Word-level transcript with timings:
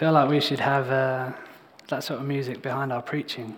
feel 0.00 0.12
like 0.12 0.30
we 0.30 0.40
should 0.40 0.60
have 0.60 0.90
uh, 0.90 1.30
that 1.88 2.02
sort 2.02 2.18
of 2.18 2.26
music 2.26 2.62
behind 2.62 2.90
our 2.90 3.02
preaching. 3.02 3.54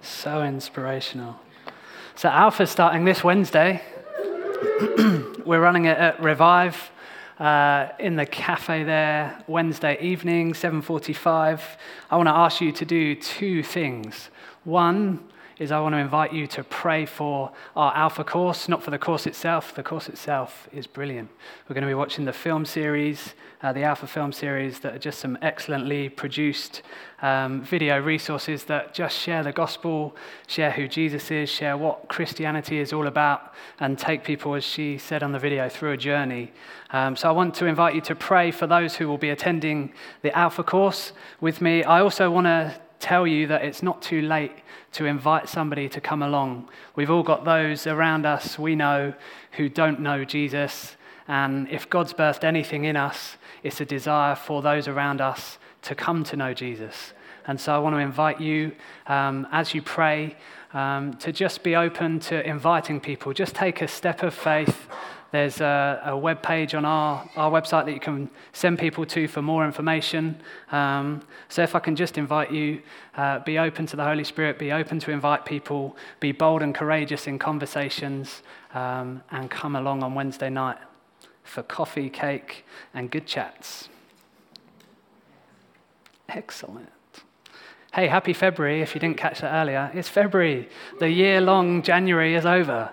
so 0.00 0.44
inspirational. 0.44 1.34
So, 2.14 2.28
Alpha's 2.28 2.70
starting 2.70 3.04
this 3.04 3.24
Wednesday. 3.24 3.82
We're 5.44 5.60
running 5.60 5.86
it 5.86 5.98
at 5.98 6.22
Revive 6.22 6.92
uh, 7.40 7.88
in 7.98 8.14
the 8.14 8.26
cafe 8.26 8.84
there 8.84 9.42
Wednesday 9.48 10.00
evening, 10.00 10.52
7:45. 10.52 11.60
I 12.12 12.16
want 12.16 12.28
to 12.28 12.32
ask 12.32 12.60
you 12.60 12.70
to 12.70 12.84
do 12.84 13.16
two 13.16 13.64
things. 13.64 14.30
One, 14.62 15.18
is 15.60 15.70
I 15.70 15.78
want 15.78 15.92
to 15.92 15.98
invite 15.98 16.32
you 16.32 16.46
to 16.46 16.64
pray 16.64 17.04
for 17.04 17.52
our 17.76 17.94
Alpha 17.94 18.24
course, 18.24 18.66
not 18.66 18.82
for 18.82 18.90
the 18.90 18.98
course 18.98 19.26
itself. 19.26 19.74
The 19.74 19.82
course 19.82 20.08
itself 20.08 20.66
is 20.72 20.86
brilliant. 20.86 21.28
We're 21.68 21.74
going 21.74 21.82
to 21.82 21.90
be 21.90 21.94
watching 21.94 22.24
the 22.24 22.32
film 22.32 22.64
series, 22.64 23.34
uh, 23.62 23.74
the 23.74 23.82
Alpha 23.82 24.06
film 24.06 24.32
series, 24.32 24.80
that 24.80 24.94
are 24.94 24.98
just 24.98 25.18
some 25.18 25.36
excellently 25.42 26.08
produced 26.08 26.80
um, 27.20 27.60
video 27.60 28.00
resources 28.00 28.64
that 28.64 28.94
just 28.94 29.18
share 29.18 29.42
the 29.42 29.52
gospel, 29.52 30.16
share 30.46 30.70
who 30.70 30.88
Jesus 30.88 31.30
is, 31.30 31.50
share 31.50 31.76
what 31.76 32.08
Christianity 32.08 32.78
is 32.78 32.94
all 32.94 33.06
about, 33.06 33.52
and 33.80 33.98
take 33.98 34.24
people, 34.24 34.54
as 34.54 34.64
she 34.64 34.96
said 34.96 35.22
on 35.22 35.32
the 35.32 35.38
video, 35.38 35.68
through 35.68 35.92
a 35.92 35.98
journey. 35.98 36.52
Um, 36.88 37.16
so 37.16 37.28
I 37.28 37.32
want 37.32 37.54
to 37.56 37.66
invite 37.66 37.94
you 37.94 38.00
to 38.00 38.14
pray 38.14 38.50
for 38.50 38.66
those 38.66 38.96
who 38.96 39.08
will 39.08 39.18
be 39.18 39.28
attending 39.28 39.92
the 40.22 40.34
Alpha 40.34 40.64
course 40.64 41.12
with 41.38 41.60
me. 41.60 41.84
I 41.84 42.00
also 42.00 42.30
want 42.30 42.46
to 42.46 42.80
tell 43.00 43.26
you 43.26 43.46
that 43.48 43.64
it's 43.64 43.82
not 43.82 44.02
too 44.02 44.22
late 44.22 44.52
to 44.92 45.06
invite 45.06 45.48
somebody 45.48 45.88
to 45.88 46.00
come 46.00 46.22
along. 46.22 46.68
We've 46.94 47.10
all 47.10 47.22
got 47.22 47.44
those 47.44 47.86
around 47.86 48.26
us 48.26 48.58
we 48.58 48.76
know 48.76 49.14
who 49.52 49.68
don't 49.68 50.00
know 50.00 50.24
Jesus. 50.24 50.96
And 51.26 51.68
if 51.68 51.88
God's 51.88 52.12
birthed 52.12 52.44
anything 52.44 52.84
in 52.84 52.96
us, 52.96 53.36
it's 53.62 53.80
a 53.80 53.84
desire 53.84 54.34
for 54.34 54.62
those 54.62 54.86
around 54.88 55.20
us 55.20 55.58
to 55.82 55.94
come 55.94 56.24
to 56.24 56.36
know 56.36 56.54
Jesus. 56.54 57.12
And 57.46 57.60
so 57.60 57.74
I 57.74 57.78
want 57.78 57.94
to 57.94 58.00
invite 58.00 58.40
you, 58.40 58.72
um, 59.06 59.46
as 59.50 59.74
you 59.74 59.82
pray, 59.82 60.36
um, 60.72 61.14
to 61.14 61.32
just 61.32 61.62
be 61.62 61.74
open 61.74 62.20
to 62.20 62.46
inviting 62.46 63.00
people. 63.00 63.32
Just 63.32 63.54
take 63.54 63.82
a 63.82 63.88
step 63.88 64.22
of 64.22 64.34
faith 64.34 64.88
there's 65.32 65.60
a, 65.60 66.02
a 66.06 66.16
web 66.16 66.42
page 66.42 66.74
on 66.74 66.84
our, 66.84 67.28
our 67.36 67.50
website 67.50 67.84
that 67.84 67.92
you 67.92 68.00
can 68.00 68.28
send 68.52 68.78
people 68.78 69.06
to 69.06 69.28
for 69.28 69.42
more 69.42 69.64
information. 69.64 70.40
Um, 70.72 71.22
so, 71.48 71.62
if 71.62 71.74
I 71.74 71.78
can 71.78 71.94
just 71.94 72.18
invite 72.18 72.50
you, 72.50 72.82
uh, 73.16 73.38
be 73.40 73.58
open 73.58 73.86
to 73.86 73.96
the 73.96 74.04
Holy 74.04 74.24
Spirit, 74.24 74.58
be 74.58 74.72
open 74.72 74.98
to 75.00 75.10
invite 75.10 75.44
people, 75.44 75.96
be 76.18 76.32
bold 76.32 76.62
and 76.62 76.74
courageous 76.74 77.26
in 77.26 77.38
conversations, 77.38 78.42
um, 78.74 79.22
and 79.30 79.50
come 79.50 79.76
along 79.76 80.02
on 80.02 80.14
Wednesday 80.14 80.50
night 80.50 80.78
for 81.44 81.62
coffee, 81.62 82.10
cake, 82.10 82.64
and 82.94 83.10
good 83.10 83.26
chats. 83.26 83.88
Excellent. 86.28 86.88
Hey, 87.92 88.06
happy 88.06 88.32
February 88.32 88.82
if 88.82 88.94
you 88.94 89.00
didn't 89.00 89.16
catch 89.16 89.40
that 89.40 89.52
earlier. 89.52 89.90
It's 89.94 90.08
February. 90.08 90.68
The 91.00 91.10
year 91.10 91.40
long 91.40 91.82
January 91.82 92.36
is 92.36 92.46
over. 92.46 92.92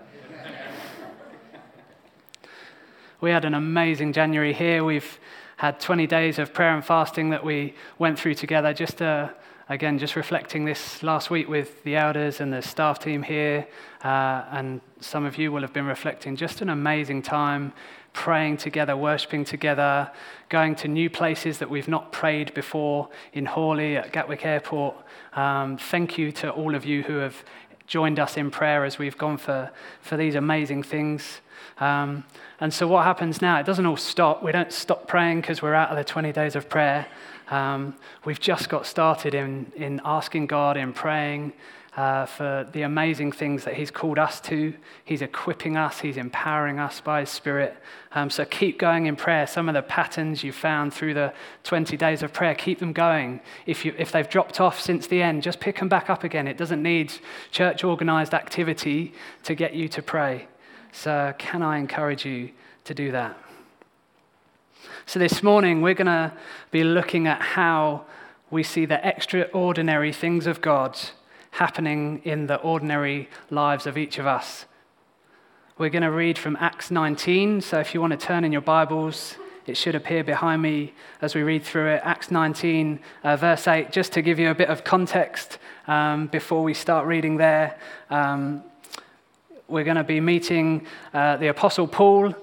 We 3.20 3.32
had 3.32 3.46
an 3.46 3.56
amazing 3.56 4.14
January 4.14 4.54
here. 4.54 4.84
We've 4.84 5.20
had 5.56 5.80
20 5.80 6.06
days 6.06 6.38
of 6.38 6.54
prayer 6.54 6.76
and 6.76 6.86
fasting 6.86 7.32
that 7.32 7.44
we 7.44 7.74
went 7.98 8.20
through 8.20 8.36
together. 8.36 8.76
Just 8.76 9.02
uh, 9.02 9.30
again, 9.70 9.98
just 9.98 10.16
reflecting 10.16 10.66
this 10.66 11.02
last 11.02 11.32
week 11.32 11.50
with 11.50 11.84
the 11.84 11.96
elders 11.96 12.42
and 12.42 12.54
the 12.54 12.62
staff 12.62 13.00
team 13.00 13.24
here, 13.24 13.68
uh, 14.04 14.44
and 14.52 14.82
some 15.00 15.26
of 15.26 15.36
you 15.40 15.52
will 15.52 15.62
have 15.62 15.74
been 15.74 15.88
reflecting. 15.88 16.36
Just 16.36 16.62
an 16.62 16.70
amazing 16.70 17.24
time 17.24 17.74
praying 18.14 18.58
together, 18.58 18.96
worshiping 18.96 19.44
together, 19.44 20.12
going 20.50 20.76
to 20.76 20.88
new 20.88 21.10
places 21.10 21.58
that 21.58 21.70
we've 21.72 21.88
not 21.88 22.12
prayed 22.12 22.54
before 22.54 23.10
in 23.34 23.48
Horley 23.48 23.98
at 23.98 24.12
Gatwick 24.12 24.46
Airport. 24.46 24.96
Um, 25.34 25.78
thank 25.78 26.20
you 26.20 26.32
to 26.34 26.52
all 26.52 26.76
of 26.76 26.86
you 26.86 27.02
who 27.02 27.18
have 27.18 27.44
joined 27.88 28.20
us 28.20 28.38
in 28.38 28.52
prayer 28.52 28.86
as 28.86 29.00
we've 29.00 29.18
gone 29.18 29.38
for, 29.38 29.72
for 30.02 30.18
these 30.18 30.36
amazing 30.36 30.84
things. 30.84 31.42
Um, 31.80 32.26
and 32.60 32.74
so, 32.74 32.88
what 32.88 33.04
happens 33.04 33.42
now? 33.42 33.60
It 33.60 33.66
doesn't 33.66 33.86
all 33.86 33.98
stop. 33.98 34.44
We 34.44 34.52
don't 34.52 34.72
stop 34.72 35.08
praying 35.08 35.42
because 35.42 35.62
we're 35.62 35.74
out 35.74 35.90
of 35.90 35.98
the 35.98 36.04
20 36.04 36.32
days 36.32 36.56
of 36.56 36.70
prayer. 36.70 37.08
Um, 37.50 37.96
we've 38.26 38.40
just 38.40 38.68
got 38.70 38.86
started 38.86 39.34
in, 39.34 39.72
in 39.76 40.02
asking 40.04 40.48
God, 40.48 40.76
in 40.76 40.92
praying 40.92 41.54
uh, 41.98 42.28
for 42.28 42.70
the 42.74 42.84
amazing 42.84 43.32
things 43.32 43.64
that 43.64 43.74
He's 43.74 43.90
called 43.90 44.20
us 44.20 44.40
to. 44.42 44.76
He's 45.04 45.24
equipping 45.24 45.76
us, 45.76 46.00
He's 46.00 46.16
empowering 46.16 46.80
us 46.80 47.02
by 47.02 47.22
His 47.22 47.32
Spirit. 47.32 47.76
Um, 48.12 48.30
so, 48.30 48.46
keep 48.46 48.78
going 48.78 49.08
in 49.08 49.16
prayer. 49.16 49.48
Some 49.48 49.68
of 49.68 49.74
the 49.74 49.82
patterns 49.82 50.44
you 50.44 50.52
found 50.52 50.94
through 50.94 51.16
the 51.16 51.34
20 51.64 51.98
days 51.98 52.22
of 52.22 52.32
prayer, 52.32 52.54
keep 52.54 52.78
them 52.78 52.94
going. 52.94 53.42
If, 53.66 53.84
you, 53.84 53.96
if 53.98 54.12
they've 54.12 54.30
dropped 54.30 54.62
off 54.62 54.80
since 54.80 55.08
the 55.08 55.24
end, 55.24 55.42
just 55.42 55.60
pick 55.60 55.80
them 55.80 55.90
back 55.90 56.08
up 56.08 56.24
again. 56.24 56.48
It 56.48 56.56
doesn't 56.56 56.84
need 56.84 57.14
church 57.52 57.84
organized 57.84 58.36
activity 58.36 59.14
to 59.44 59.56
get 59.56 59.74
you 59.74 59.88
to 59.90 60.02
pray. 60.04 60.48
So, 60.92 61.34
can 61.40 61.64
I 61.64 61.80
encourage 61.80 62.26
you 62.26 62.52
to 62.84 62.94
do 62.94 63.12
that? 63.12 63.36
So, 65.08 65.18
this 65.18 65.42
morning 65.42 65.82
we're 65.82 65.96
going 65.96 66.06
to 66.06 66.32
be 66.70 66.84
looking 66.84 67.26
at 67.26 67.42
how 67.42 68.06
we 68.52 68.62
see 68.62 68.86
the 68.86 69.06
extraordinary 69.06 70.14
things 70.14 70.46
of 70.46 70.62
God 70.62 70.96
happening 71.58 72.22
in 72.24 72.46
the 72.46 72.58
ordinary 72.58 73.28
lives 73.50 73.88
of 73.88 73.98
each 73.98 74.20
of 74.20 74.28
us. 74.28 74.66
We're 75.80 75.90
going 75.90 76.04
to 76.04 76.12
read 76.12 76.38
from 76.38 76.56
Acts 76.60 76.92
19. 76.92 77.62
So, 77.62 77.80
if 77.80 77.96
you 77.96 78.02
want 78.02 78.12
to 78.12 78.18
turn 78.18 78.44
in 78.44 78.52
your 78.52 78.62
Bibles, 78.62 79.38
it 79.66 79.76
should 79.76 79.96
appear 79.96 80.24
behind 80.24 80.62
me 80.62 80.94
as 81.20 81.34
we 81.34 81.42
read 81.42 81.64
through 81.64 81.88
it. 81.96 82.02
Acts 82.04 82.30
19, 82.30 83.00
uh, 83.24 83.38
verse 83.38 83.68
8, 83.68 83.92
just 83.92 84.14
to 84.14 84.22
give 84.22 84.38
you 84.38 84.52
a 84.52 84.56
bit 84.56 84.70
of 84.70 84.84
context 84.84 85.58
um, 85.88 86.28
before 86.28 86.62
we 86.62 86.76
start 86.76 87.08
reading 87.08 87.38
there. 87.38 87.80
Um, 88.12 88.64
we're 89.68 89.84
going 89.84 89.98
to 89.98 90.04
be 90.04 90.20
meeting 90.20 90.86
uh, 91.12 91.38
the 91.38 91.48
Apostle 91.48 91.88
Paul 91.88 92.36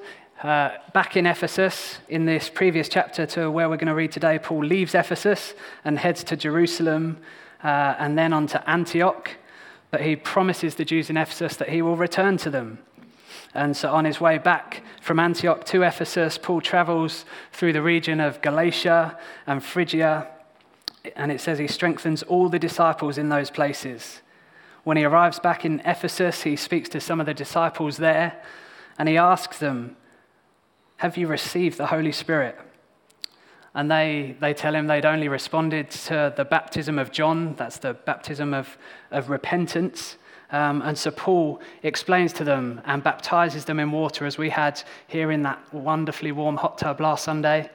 uh, 0.43 0.71
back 0.93 1.17
in 1.17 1.27
Ephesus 1.27 1.99
in 2.09 2.25
this 2.25 2.51
previous 2.51 2.89
chapter 2.89 3.27
to 3.27 3.49
where 3.49 3.69
we're 3.69 3.77
going 3.77 3.87
to 3.87 3.95
read 3.95 4.11
today. 4.11 4.41
Paul 4.41 4.65
leaves 4.65 4.93
Ephesus 4.93 5.55
and 5.85 6.01
heads 6.01 6.25
to 6.25 6.37
Jerusalem 6.37 7.19
uh, 7.65 7.97
and 7.99 8.17
then 8.17 8.33
on 8.33 8.47
to 8.49 8.71
Antioch. 8.71 9.33
But 9.91 10.03
he 10.03 10.15
promises 10.15 10.75
the 10.75 10.85
Jews 10.85 11.11
in 11.11 11.17
Ephesus 11.17 11.57
that 11.57 11.71
he 11.71 11.83
will 11.83 11.97
return 11.97 12.37
to 12.39 12.51
them. 12.51 12.79
And 13.55 13.77
so, 13.77 13.93
on 13.93 14.05
his 14.05 14.21
way 14.21 14.39
back 14.39 14.83
from 15.01 15.19
Antioch 15.19 15.65
to 15.67 15.83
Ephesus, 15.83 16.39
Paul 16.39 16.61
travels 16.61 17.25
through 17.53 17.73
the 17.73 17.83
region 17.83 18.21
of 18.21 18.43
Galatia 18.43 19.19
and 19.47 19.63
Phrygia. 19.63 20.29
And 21.17 21.31
it 21.31 21.41
says 21.41 21.59
he 21.59 21.69
strengthens 21.69 22.23
all 22.23 22.49
the 22.49 22.59
disciples 22.59 23.19
in 23.19 23.29
those 23.29 23.51
places. 23.51 24.21
When 24.85 24.97
he 24.97 25.05
arrives 25.05 25.39
back 25.39 25.65
in 25.65 25.81
Ephesus, 25.81 26.43
he 26.43 26.57
speaks 26.57 26.89
to 26.91 27.01
some 27.01 27.21
of 27.21 27.27
the 27.27 27.35
disciples 27.35 27.97
there 27.97 28.43
and 28.99 29.09
he 29.09 29.17
asks 29.17 29.59
them, 29.59 29.97
Have 30.99 31.17
you 31.17 31.27
received 31.27 31.79
the 31.79 31.87
Holy 31.87 32.13
Spirit? 32.13 32.59
And 33.75 33.91
they, 33.91 34.37
they 34.41 34.55
tell 34.55 34.75
him 34.75 34.87
they'd 34.87 35.05
only 35.05 35.29
responded 35.29 35.91
to 35.91 36.33
the 36.37 36.45
baptism 36.45 36.99
of 36.99 37.11
John, 37.11 37.55
that's 37.57 37.79
the 37.79 37.95
baptism 37.95 38.55
of, 38.55 38.79
of 39.11 39.31
repentance. 39.31 40.17
Um, 40.51 40.83
and 40.83 40.97
so 40.97 41.11
Paul 41.11 41.61
explains 41.83 42.33
to 42.35 42.45
them 42.45 42.81
and 42.85 43.03
baptizes 43.03 43.65
them 43.65 43.81
in 43.81 43.91
water, 43.91 44.27
as 44.27 44.39
we 44.39 44.51
had 44.51 44.81
here 45.09 45.33
in 45.33 45.43
that 45.43 45.75
wonderfully 45.75 46.31
warm 46.31 46.57
hot 46.57 46.79
tub 46.79 47.01
last 47.01 47.25
Sunday. 47.25 47.69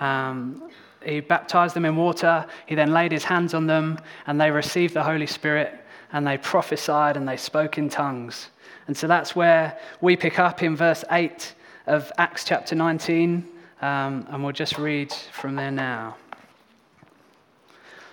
Um, 0.00 0.70
he 1.04 1.20
baptized 1.20 1.74
them 1.74 1.84
in 1.84 1.96
water. 1.96 2.44
He 2.66 2.74
then 2.74 2.92
laid 2.92 3.12
his 3.12 3.24
hands 3.24 3.54
on 3.54 3.66
them, 3.66 3.98
and 4.26 4.40
they 4.40 4.50
received 4.50 4.92
the 4.92 5.04
Holy 5.04 5.26
Spirit 5.26 5.80
and 6.12 6.26
they 6.26 6.38
prophesied 6.38 7.16
and 7.16 7.28
they 7.28 7.36
spoke 7.36 7.78
in 7.78 7.88
tongues. 7.88 8.48
And 8.86 8.96
so 8.96 9.06
that's 9.06 9.34
where 9.34 9.78
we 10.00 10.16
pick 10.16 10.38
up 10.38 10.62
in 10.62 10.76
verse 10.76 11.04
8 11.10 11.54
of 11.86 12.12
Acts 12.18 12.44
chapter 12.44 12.74
19, 12.74 13.46
um, 13.80 14.26
and 14.30 14.42
we'll 14.42 14.52
just 14.52 14.78
read 14.78 15.12
from 15.12 15.56
there 15.56 15.70
now. 15.70 16.16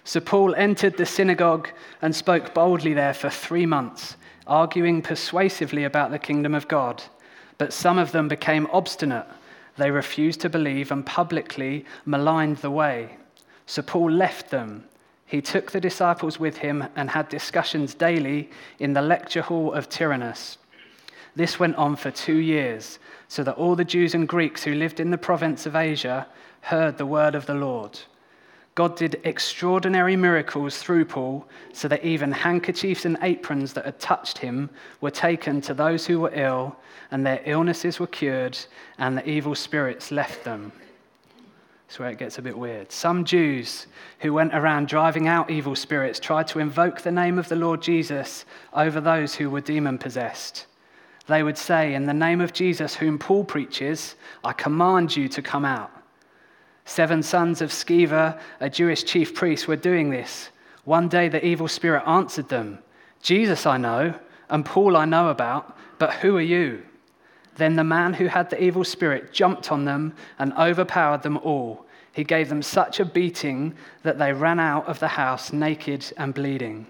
So 0.03 0.19
Paul 0.19 0.53
entered 0.55 0.97
the 0.97 1.05
synagogue 1.05 1.69
and 2.01 2.15
spoke 2.15 2.53
boldly 2.53 2.93
there 2.93 3.13
for 3.13 3.29
three 3.29 3.65
months, 3.65 4.17
arguing 4.45 5.01
persuasively 5.01 5.85
about 5.85 6.11
the 6.11 6.19
kingdom 6.19 6.53
of 6.53 6.67
God. 6.67 7.01
But 7.57 7.71
some 7.71 7.97
of 7.97 8.11
them 8.11 8.27
became 8.27 8.67
obstinate. 8.73 9.27
They 9.77 9.91
refused 9.91 10.41
to 10.41 10.49
believe 10.49 10.91
and 10.91 11.05
publicly 11.05 11.85
maligned 12.05 12.57
the 12.57 12.71
way. 12.71 13.17
So 13.65 13.81
Paul 13.81 14.11
left 14.11 14.49
them 14.49 14.83
he 15.33 15.41
took 15.41 15.71
the 15.71 15.81
disciples 15.81 16.39
with 16.39 16.57
him 16.57 16.87
and 16.95 17.09
had 17.09 17.27
discussions 17.27 17.95
daily 17.95 18.51
in 18.77 18.93
the 18.93 19.01
lecture 19.01 19.41
hall 19.41 19.73
of 19.73 19.89
Tyrannus. 19.89 20.59
This 21.35 21.59
went 21.59 21.75
on 21.75 21.95
for 21.95 22.11
two 22.11 22.37
years, 22.37 22.99
so 23.33 23.41
that 23.43 23.55
all 23.55 23.75
the 23.75 23.83
Jews 23.83 24.13
and 24.13 24.27
Greeks 24.27 24.63
who 24.63 24.75
lived 24.75 24.99
in 24.99 25.09
the 25.09 25.17
province 25.17 25.65
of 25.65 25.75
Asia 25.75 26.27
heard 26.61 26.99
the 26.99 27.05
word 27.07 27.33
of 27.33 27.47
the 27.47 27.55
Lord. 27.55 27.99
God 28.75 28.95
did 28.95 29.19
extraordinary 29.23 30.15
miracles 30.15 30.77
through 30.77 31.05
Paul, 31.05 31.47
so 31.73 31.87
that 31.87 32.05
even 32.05 32.31
handkerchiefs 32.31 33.05
and 33.05 33.17
aprons 33.23 33.73
that 33.73 33.85
had 33.85 33.99
touched 33.99 34.37
him 34.37 34.69
were 35.01 35.09
taken 35.09 35.61
to 35.61 35.73
those 35.73 36.05
who 36.05 36.19
were 36.19 36.31
ill, 36.35 36.75
and 37.09 37.25
their 37.25 37.41
illnesses 37.45 37.99
were 37.99 38.05
cured, 38.05 38.55
and 38.99 39.17
the 39.17 39.27
evil 39.27 39.55
spirits 39.55 40.11
left 40.11 40.43
them. 40.43 40.71
That's 41.87 41.97
where 41.97 42.11
it 42.11 42.19
gets 42.19 42.37
a 42.37 42.43
bit 42.43 42.55
weird. 42.55 42.91
Some 42.91 43.25
Jews 43.25 43.87
who 44.19 44.31
went 44.31 44.53
around 44.53 44.89
driving 44.89 45.27
out 45.27 45.49
evil 45.49 45.75
spirits 45.75 46.19
tried 46.19 46.49
to 46.49 46.59
invoke 46.59 47.01
the 47.01 47.11
name 47.11 47.39
of 47.39 47.49
the 47.49 47.55
Lord 47.55 47.81
Jesus 47.81 48.45
over 48.73 49.01
those 49.01 49.33
who 49.33 49.49
were 49.49 49.61
demon 49.61 49.97
possessed. 49.97 50.67
They 51.27 51.43
would 51.43 51.57
say, 51.57 51.93
In 51.93 52.05
the 52.05 52.13
name 52.13 52.41
of 52.41 52.53
Jesus, 52.53 52.95
whom 52.95 53.17
Paul 53.17 53.45
preaches, 53.45 54.15
I 54.43 54.53
command 54.53 55.15
you 55.15 55.27
to 55.29 55.41
come 55.41 55.65
out. 55.65 55.91
Seven 56.85 57.23
sons 57.23 57.61
of 57.61 57.71
Sceva, 57.71 58.39
a 58.59 58.69
Jewish 58.69 59.03
chief 59.03 59.33
priest, 59.33 59.67
were 59.67 59.77
doing 59.77 60.09
this. 60.09 60.49
One 60.83 61.07
day 61.07 61.29
the 61.29 61.45
evil 61.45 61.67
spirit 61.67 62.03
answered 62.05 62.49
them 62.49 62.79
Jesus 63.21 63.65
I 63.65 63.77
know, 63.77 64.13
and 64.49 64.65
Paul 64.65 64.97
I 64.97 65.05
know 65.05 65.29
about, 65.29 65.77
but 65.97 66.15
who 66.15 66.35
are 66.35 66.41
you? 66.41 66.83
Then 67.55 67.75
the 67.75 67.83
man 67.83 68.13
who 68.13 68.27
had 68.27 68.49
the 68.49 68.61
evil 68.61 68.83
spirit 68.83 69.31
jumped 69.31 69.71
on 69.71 69.85
them 69.85 70.13
and 70.39 70.53
overpowered 70.53 71.21
them 71.21 71.37
all. 71.37 71.85
He 72.11 72.23
gave 72.23 72.49
them 72.49 72.61
such 72.61 72.99
a 72.99 73.05
beating 73.05 73.75
that 74.03 74.19
they 74.19 74.33
ran 74.33 74.59
out 74.59 74.87
of 74.87 74.99
the 74.99 75.07
house 75.07 75.53
naked 75.53 76.11
and 76.17 76.33
bleeding. 76.33 76.85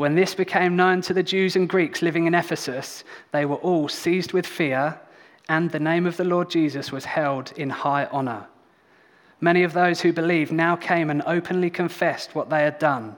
When 0.00 0.14
this 0.14 0.34
became 0.34 0.76
known 0.76 1.02
to 1.02 1.12
the 1.12 1.22
Jews 1.22 1.56
and 1.56 1.68
Greeks 1.68 2.00
living 2.00 2.24
in 2.24 2.34
Ephesus, 2.34 3.04
they 3.32 3.44
were 3.44 3.56
all 3.56 3.86
seized 3.86 4.32
with 4.32 4.46
fear, 4.46 4.98
and 5.46 5.70
the 5.70 5.78
name 5.78 6.06
of 6.06 6.16
the 6.16 6.24
Lord 6.24 6.48
Jesus 6.48 6.90
was 6.90 7.04
held 7.04 7.52
in 7.54 7.68
high 7.68 8.06
honor. 8.06 8.46
Many 9.42 9.62
of 9.62 9.74
those 9.74 10.00
who 10.00 10.14
believed 10.14 10.52
now 10.52 10.74
came 10.74 11.10
and 11.10 11.20
openly 11.26 11.68
confessed 11.68 12.34
what 12.34 12.48
they 12.48 12.62
had 12.62 12.78
done. 12.78 13.14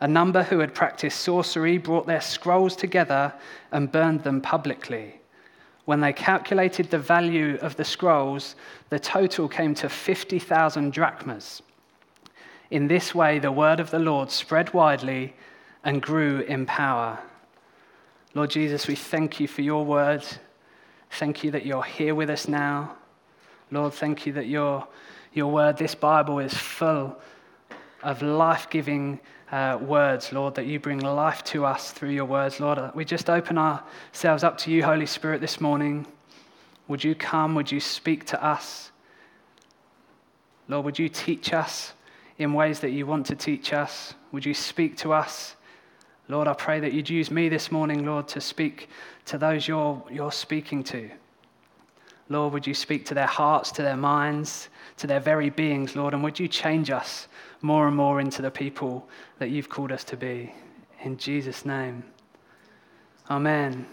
A 0.00 0.06
number 0.06 0.42
who 0.42 0.58
had 0.58 0.74
practiced 0.74 1.18
sorcery 1.18 1.78
brought 1.78 2.06
their 2.06 2.20
scrolls 2.20 2.76
together 2.76 3.32
and 3.70 3.90
burned 3.90 4.22
them 4.22 4.42
publicly. 4.42 5.18
When 5.86 6.02
they 6.02 6.12
calculated 6.12 6.90
the 6.90 6.98
value 6.98 7.56
of 7.62 7.76
the 7.76 7.86
scrolls, 7.86 8.54
the 8.90 9.00
total 9.00 9.48
came 9.48 9.74
to 9.76 9.88
50,000 9.88 10.92
drachmas. 10.92 11.62
In 12.70 12.86
this 12.86 13.14
way, 13.14 13.38
the 13.38 13.50
word 13.50 13.80
of 13.80 13.90
the 13.90 13.98
Lord 13.98 14.30
spread 14.30 14.74
widely 14.74 15.32
and 15.84 16.00
grew 16.00 16.40
in 16.40 16.66
power. 16.66 17.18
Lord 18.34 18.50
Jesus, 18.50 18.86
we 18.86 18.94
thank 18.94 19.40
you 19.40 19.48
for 19.48 19.62
your 19.62 19.84
word. 19.84 20.24
Thank 21.10 21.44
you 21.44 21.50
that 21.50 21.66
you're 21.66 21.82
here 21.82 22.14
with 22.14 22.30
us 22.30 22.48
now. 22.48 22.96
Lord, 23.70 23.92
thank 23.92 24.26
you 24.26 24.32
that 24.34 24.46
your, 24.46 24.86
your 25.32 25.50
word, 25.50 25.76
this 25.76 25.94
Bible, 25.94 26.38
is 26.38 26.54
full 26.54 27.18
of 28.02 28.22
life 28.22 28.68
giving 28.70 29.20
uh, 29.50 29.78
words, 29.82 30.32
Lord, 30.32 30.54
that 30.54 30.66
you 30.66 30.80
bring 30.80 31.00
life 31.00 31.44
to 31.44 31.66
us 31.66 31.90
through 31.90 32.10
your 32.10 32.24
words, 32.24 32.58
Lord. 32.58 32.78
Uh, 32.78 32.90
we 32.94 33.04
just 33.04 33.28
open 33.28 33.58
ourselves 33.58 34.44
up 34.44 34.56
to 34.58 34.70
you, 34.70 34.82
Holy 34.82 35.06
Spirit, 35.06 35.40
this 35.40 35.60
morning. 35.60 36.06
Would 36.88 37.04
you 37.04 37.14
come? 37.14 37.54
Would 37.54 37.70
you 37.70 37.80
speak 37.80 38.24
to 38.26 38.42
us? 38.42 38.90
Lord, 40.68 40.86
would 40.86 40.98
you 40.98 41.08
teach 41.08 41.52
us 41.52 41.92
in 42.38 42.54
ways 42.54 42.80
that 42.80 42.90
you 42.90 43.06
want 43.06 43.26
to 43.26 43.36
teach 43.36 43.74
us? 43.74 44.14
Would 44.32 44.46
you 44.46 44.54
speak 44.54 44.96
to 44.98 45.12
us? 45.12 45.56
Lord, 46.32 46.48
I 46.48 46.54
pray 46.54 46.80
that 46.80 46.94
you'd 46.94 47.10
use 47.10 47.30
me 47.30 47.50
this 47.50 47.70
morning, 47.70 48.06
Lord, 48.06 48.26
to 48.28 48.40
speak 48.40 48.88
to 49.26 49.36
those 49.36 49.68
you're, 49.68 50.02
you're 50.10 50.32
speaking 50.32 50.82
to. 50.84 51.10
Lord, 52.30 52.54
would 52.54 52.66
you 52.66 52.72
speak 52.72 53.04
to 53.06 53.14
their 53.14 53.26
hearts, 53.26 53.70
to 53.72 53.82
their 53.82 53.98
minds, 53.98 54.70
to 54.96 55.06
their 55.06 55.20
very 55.20 55.50
beings, 55.50 55.94
Lord, 55.94 56.14
and 56.14 56.24
would 56.24 56.40
you 56.40 56.48
change 56.48 56.90
us 56.90 57.28
more 57.60 57.86
and 57.86 57.94
more 57.94 58.18
into 58.18 58.40
the 58.40 58.50
people 58.50 59.06
that 59.40 59.50
you've 59.50 59.68
called 59.68 59.92
us 59.92 60.04
to 60.04 60.16
be. 60.16 60.54
In 61.02 61.18
Jesus' 61.18 61.66
name. 61.66 62.02
Amen. 63.28 63.84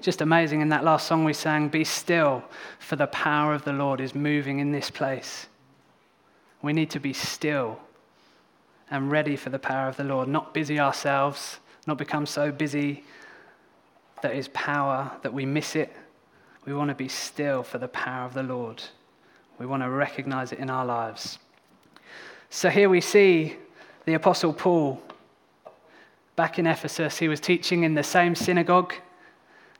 Just 0.00 0.22
amazing 0.22 0.62
in 0.62 0.70
that 0.70 0.82
last 0.82 1.06
song 1.06 1.24
we 1.24 1.32
sang, 1.32 1.68
Be 1.68 1.84
still, 1.84 2.42
for 2.80 2.96
the 2.96 3.06
power 3.06 3.54
of 3.54 3.62
the 3.62 3.72
Lord 3.72 4.00
is 4.00 4.16
moving 4.16 4.58
in 4.58 4.72
this 4.72 4.90
place. 4.90 5.46
We 6.60 6.72
need 6.72 6.90
to 6.90 6.98
be 6.98 7.12
still 7.12 7.78
and 8.90 9.10
ready 9.10 9.36
for 9.36 9.50
the 9.50 9.58
power 9.58 9.88
of 9.88 9.96
the 9.96 10.04
Lord, 10.04 10.28
not 10.28 10.52
busy 10.52 10.80
ourselves, 10.80 11.58
not 11.86 11.98
become 11.98 12.26
so 12.26 12.50
busy 12.50 13.04
that 14.22 14.34
is 14.34 14.48
power 14.48 15.10
that 15.22 15.32
we 15.32 15.46
miss 15.46 15.76
it. 15.76 15.92
We 16.64 16.74
want 16.74 16.90
to 16.90 16.94
be 16.94 17.08
still 17.08 17.62
for 17.62 17.78
the 17.78 17.88
power 17.88 18.26
of 18.26 18.34
the 18.34 18.42
Lord. 18.42 18.82
We 19.58 19.66
want 19.66 19.82
to 19.82 19.90
recognize 19.90 20.52
it 20.52 20.58
in 20.58 20.70
our 20.70 20.84
lives. 20.84 21.38
So 22.50 22.68
here 22.68 22.88
we 22.88 23.00
see 23.00 23.56
the 24.04 24.14
Apostle 24.14 24.52
Paul 24.52 25.00
back 26.36 26.58
in 26.58 26.66
Ephesus. 26.66 27.18
He 27.18 27.28
was 27.28 27.40
teaching 27.40 27.84
in 27.84 27.94
the 27.94 28.02
same 28.02 28.34
synagogue 28.34 28.94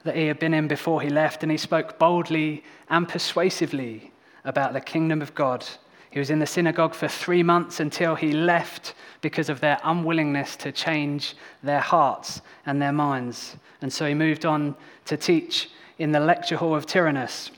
that 0.04 0.16
he 0.16 0.26
had 0.26 0.38
been 0.38 0.54
in 0.54 0.68
before 0.68 1.02
he 1.02 1.10
left, 1.10 1.42
and 1.42 1.50
he 1.50 1.58
spoke 1.58 1.98
boldly 1.98 2.64
and 2.88 3.08
persuasively 3.08 4.12
about 4.44 4.72
the 4.72 4.80
kingdom 4.80 5.20
of 5.20 5.34
God. 5.34 5.66
He 6.10 6.18
was 6.18 6.30
in 6.30 6.40
the 6.40 6.46
synagogue 6.46 6.94
for 6.94 7.06
three 7.06 7.42
months 7.42 7.78
until 7.78 8.16
he 8.16 8.32
left 8.32 8.94
because 9.20 9.48
of 9.48 9.60
their 9.60 9.78
unwillingness 9.84 10.56
to 10.56 10.72
change 10.72 11.36
their 11.62 11.80
hearts 11.80 12.42
and 12.66 12.82
their 12.82 12.92
minds. 12.92 13.56
And 13.80 13.92
so 13.92 14.06
he 14.06 14.14
moved 14.14 14.44
on 14.44 14.74
to 15.06 15.16
teach 15.16 15.70
in 15.98 16.10
the 16.10 16.20
lecture 16.20 16.56
hall 16.56 16.74
of 16.74 16.86
Tyrannus. 16.86 17.50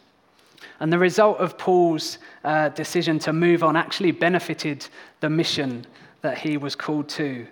And 0.81 0.93
the 0.93 0.99
result 0.99 1.39
of 1.39 1.57
Paul's 1.57 2.19
uh, 2.45 2.69
decision 2.71 3.19
to 3.21 3.33
move 3.33 3.63
on 3.63 3.77
actually 3.77 4.11
benefited 4.11 4.87
the 5.21 5.31
mission 5.31 5.87
that 6.21 6.39
he 6.39 6.57
was 6.57 6.75
called 6.75 7.09
to, 7.11 7.47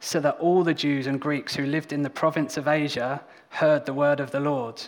so 0.00 0.20
that 0.20 0.36
all 0.38 0.64
the 0.64 0.74
Jews 0.74 1.06
and 1.06 1.20
Greeks 1.20 1.54
who 1.54 1.64
lived 1.64 1.92
in 1.92 2.02
the 2.02 2.10
province 2.10 2.56
of 2.56 2.68
Asia 2.68 3.22
heard 3.50 3.86
the 3.86 3.94
word 3.94 4.20
of 4.20 4.32
the 4.32 4.40
Lord. 4.40 4.82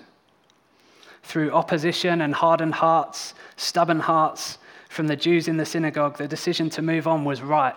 Through 1.23 1.53
opposition 1.53 2.21
and 2.21 2.35
hardened 2.35 2.75
hearts, 2.75 3.35
stubborn 3.57 4.01
hearts 4.01 4.59
from 4.95 5.09
the 5.09 5.17
Jews 5.17 5.49
in 5.49 5.57
the 5.57 5.67
synagogue, 5.67 6.17
the 6.17 6.29
decision 6.29 6.71
to 6.71 6.83
move 6.83 7.07
on 7.07 7.25
was 7.25 7.43
right. 7.43 7.75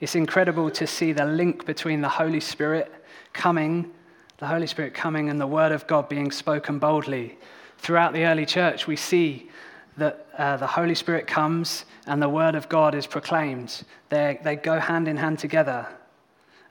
It's 0.00 0.14
incredible 0.14 0.70
to 0.70 0.86
see 0.86 1.12
the 1.12 1.24
link 1.26 1.66
between 1.66 2.00
the 2.00 2.08
Holy 2.08 2.40
Spirit 2.40 2.92
coming, 3.32 3.90
the 4.38 4.46
Holy 4.46 4.66
Spirit 4.66 4.94
coming, 4.94 5.28
and 5.28 5.40
the 5.40 5.46
word 5.46 5.72
of 5.72 5.86
God 5.86 6.08
being 6.08 6.30
spoken 6.30 6.78
boldly 6.78 7.36
Throughout 7.78 8.12
the 8.12 8.24
early 8.24 8.44
church, 8.44 8.86
we 8.86 8.96
see 8.96 9.48
that 9.96 10.26
uh, 10.36 10.56
the 10.56 10.66
Holy 10.66 10.94
Spirit 10.94 11.26
comes 11.26 11.84
and 12.06 12.20
the 12.20 12.28
Word 12.28 12.54
of 12.54 12.68
God 12.68 12.94
is 12.94 13.06
proclaimed. 13.06 13.82
They, 14.08 14.38
they 14.42 14.56
go 14.56 14.78
hand 14.78 15.08
in 15.08 15.16
hand 15.16 15.38
together. 15.38 15.86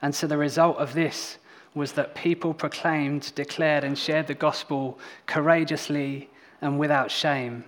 And 0.00 0.14
so 0.14 0.26
the 0.26 0.36
result 0.36 0.76
of 0.78 0.94
this 0.94 1.38
was 1.74 1.92
that 1.92 2.14
people 2.14 2.54
proclaimed, 2.54 3.32
declared, 3.34 3.84
and 3.84 3.98
shared 3.98 4.26
the 4.26 4.34
gospel 4.34 4.98
courageously 5.26 6.30
and 6.60 6.78
without 6.78 7.10
shame. 7.10 7.64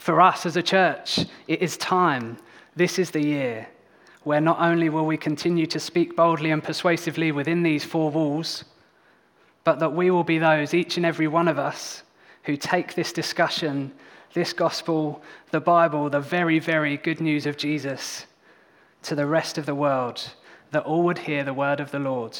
For 0.00 0.18
us 0.22 0.46
as 0.46 0.56
a 0.56 0.62
church, 0.62 1.26
it 1.46 1.60
is 1.60 1.76
time. 1.76 2.38
This 2.74 2.98
is 2.98 3.10
the 3.10 3.22
year 3.22 3.68
where 4.24 4.40
not 4.40 4.58
only 4.58 4.88
will 4.88 5.04
we 5.04 5.18
continue 5.18 5.66
to 5.66 5.78
speak 5.78 6.16
boldly 6.16 6.52
and 6.52 6.64
persuasively 6.64 7.32
within 7.32 7.62
these 7.62 7.84
four 7.84 8.10
walls, 8.10 8.64
but 9.62 9.78
that 9.78 9.92
we 9.92 10.10
will 10.10 10.24
be 10.24 10.38
those, 10.38 10.72
each 10.72 10.96
and 10.96 11.04
every 11.04 11.28
one 11.28 11.48
of 11.48 11.58
us, 11.58 12.02
who 12.44 12.56
take 12.56 12.94
this 12.94 13.12
discussion, 13.12 13.92
this 14.32 14.54
gospel, 14.54 15.22
the 15.50 15.60
Bible, 15.60 16.08
the 16.08 16.18
very, 16.18 16.58
very 16.58 16.96
good 16.96 17.20
news 17.20 17.44
of 17.44 17.58
Jesus 17.58 18.24
to 19.02 19.14
the 19.14 19.26
rest 19.26 19.58
of 19.58 19.66
the 19.66 19.74
world, 19.74 20.30
that 20.70 20.84
all 20.84 21.02
would 21.02 21.18
hear 21.18 21.44
the 21.44 21.52
word 21.52 21.78
of 21.78 21.90
the 21.90 21.98
Lord. 21.98 22.38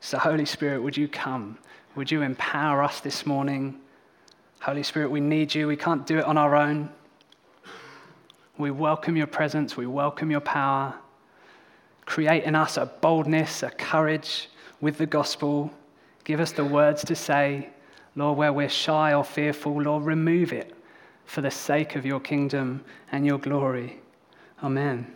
So, 0.00 0.18
Holy 0.18 0.44
Spirit, 0.44 0.82
would 0.82 0.98
you 0.98 1.08
come? 1.08 1.56
Would 1.94 2.10
you 2.10 2.20
empower 2.20 2.82
us 2.82 3.00
this 3.00 3.24
morning? 3.24 3.80
Holy 4.60 4.82
Spirit, 4.82 5.10
we 5.10 5.20
need 5.20 5.54
you. 5.54 5.66
We 5.66 5.76
can't 5.76 6.06
do 6.06 6.18
it 6.18 6.24
on 6.24 6.36
our 6.36 6.56
own. 6.56 6.90
We 8.58 8.70
welcome 8.70 9.16
your 9.16 9.28
presence. 9.28 9.76
We 9.76 9.86
welcome 9.86 10.30
your 10.30 10.40
power. 10.40 10.94
Create 12.06 12.44
in 12.44 12.54
us 12.54 12.76
a 12.76 12.86
boldness, 12.86 13.62
a 13.62 13.70
courage 13.70 14.48
with 14.80 14.98
the 14.98 15.06
gospel. 15.06 15.70
Give 16.24 16.40
us 16.40 16.52
the 16.52 16.64
words 16.64 17.04
to 17.04 17.14
say. 17.14 17.70
Lord, 18.16 18.36
where 18.36 18.52
we're 18.52 18.68
shy 18.68 19.14
or 19.14 19.22
fearful, 19.22 19.80
Lord, 19.80 20.04
remove 20.04 20.52
it 20.52 20.74
for 21.24 21.40
the 21.40 21.50
sake 21.50 21.94
of 21.94 22.04
your 22.04 22.18
kingdom 22.18 22.84
and 23.12 23.24
your 23.24 23.38
glory. 23.38 24.00
Amen. 24.62 25.14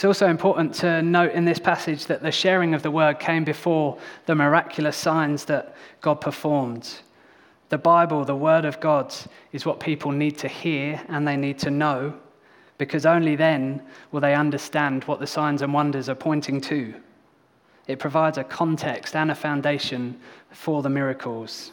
It's 0.00 0.04
also 0.06 0.28
important 0.28 0.72
to 0.76 1.02
note 1.02 1.32
in 1.32 1.44
this 1.44 1.58
passage 1.58 2.06
that 2.06 2.22
the 2.22 2.32
sharing 2.32 2.72
of 2.72 2.82
the 2.82 2.90
word 2.90 3.18
came 3.18 3.44
before 3.44 3.98
the 4.24 4.34
miraculous 4.34 4.96
signs 4.96 5.44
that 5.44 5.76
God 6.00 6.22
performed. 6.22 6.90
The 7.68 7.76
Bible, 7.76 8.24
the 8.24 8.34
Word 8.34 8.64
of 8.64 8.80
God, 8.80 9.14
is 9.52 9.66
what 9.66 9.78
people 9.78 10.10
need 10.10 10.38
to 10.38 10.48
hear 10.48 11.02
and 11.08 11.28
they 11.28 11.36
need 11.36 11.58
to 11.58 11.70
know, 11.70 12.14
because 12.78 13.04
only 13.04 13.36
then 13.36 13.82
will 14.10 14.22
they 14.22 14.34
understand 14.34 15.04
what 15.04 15.20
the 15.20 15.26
signs 15.26 15.60
and 15.60 15.74
wonders 15.74 16.08
are 16.08 16.14
pointing 16.14 16.62
to. 16.62 16.94
It 17.86 17.98
provides 17.98 18.38
a 18.38 18.44
context 18.44 19.14
and 19.14 19.30
a 19.30 19.34
foundation 19.34 20.18
for 20.50 20.80
the 20.80 20.88
miracles. 20.88 21.72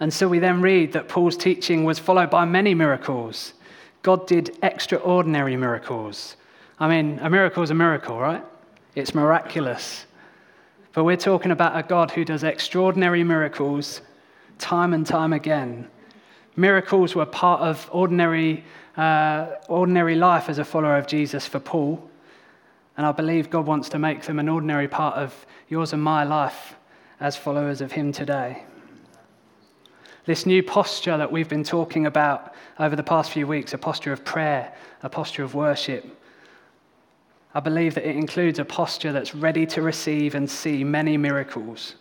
And 0.00 0.12
so 0.12 0.26
we 0.26 0.40
then 0.40 0.60
read 0.60 0.94
that 0.94 1.06
Paul's 1.08 1.36
teaching 1.36 1.84
was 1.84 2.00
followed 2.00 2.30
by 2.30 2.44
many 2.44 2.74
miracles. 2.74 3.52
God 4.02 4.26
did 4.26 4.58
extraordinary 4.64 5.56
miracles. 5.56 6.34
I 6.80 6.88
mean, 6.88 7.18
a 7.20 7.28
miracle 7.28 7.62
is 7.62 7.70
a 7.70 7.74
miracle, 7.74 8.18
right? 8.18 8.44
It's 8.94 9.14
miraculous. 9.14 10.06
But 10.92 11.04
we're 11.04 11.16
talking 11.16 11.50
about 11.50 11.76
a 11.76 11.82
God 11.82 12.10
who 12.10 12.24
does 12.24 12.44
extraordinary 12.44 13.24
miracles 13.24 14.00
time 14.58 14.94
and 14.94 15.06
time 15.06 15.32
again. 15.32 15.88
Miracles 16.56 17.14
were 17.14 17.26
part 17.26 17.60
of 17.60 17.88
ordinary, 17.92 18.64
uh, 18.96 19.46
ordinary 19.68 20.14
life 20.14 20.48
as 20.48 20.58
a 20.58 20.64
follower 20.64 20.96
of 20.96 21.06
Jesus 21.06 21.46
for 21.46 21.60
Paul. 21.60 22.08
And 22.96 23.06
I 23.06 23.12
believe 23.12 23.50
God 23.50 23.66
wants 23.66 23.88
to 23.90 23.98
make 23.98 24.22
them 24.22 24.38
an 24.38 24.48
ordinary 24.48 24.88
part 24.88 25.16
of 25.16 25.46
yours 25.68 25.92
and 25.92 26.02
my 26.02 26.24
life 26.24 26.74
as 27.20 27.36
followers 27.36 27.80
of 27.80 27.92
Him 27.92 28.12
today. 28.12 28.64
This 30.26 30.46
new 30.46 30.62
posture 30.62 31.16
that 31.16 31.30
we've 31.30 31.48
been 31.48 31.64
talking 31.64 32.06
about 32.06 32.54
over 32.78 32.96
the 32.96 33.02
past 33.02 33.30
few 33.30 33.46
weeks, 33.46 33.72
a 33.72 33.78
posture 33.78 34.12
of 34.12 34.24
prayer, 34.24 34.74
a 35.02 35.08
posture 35.08 35.42
of 35.42 35.54
worship, 35.54 36.17
I 37.58 37.60
believe 37.60 37.96
that 37.96 38.08
it 38.08 38.14
includes 38.14 38.60
a 38.60 38.64
posture 38.64 39.10
that's 39.10 39.34
ready 39.34 39.66
to 39.66 39.82
receive 39.82 40.36
and 40.36 40.48
see 40.48 40.84
many 40.84 41.16
miracles. 41.16 41.96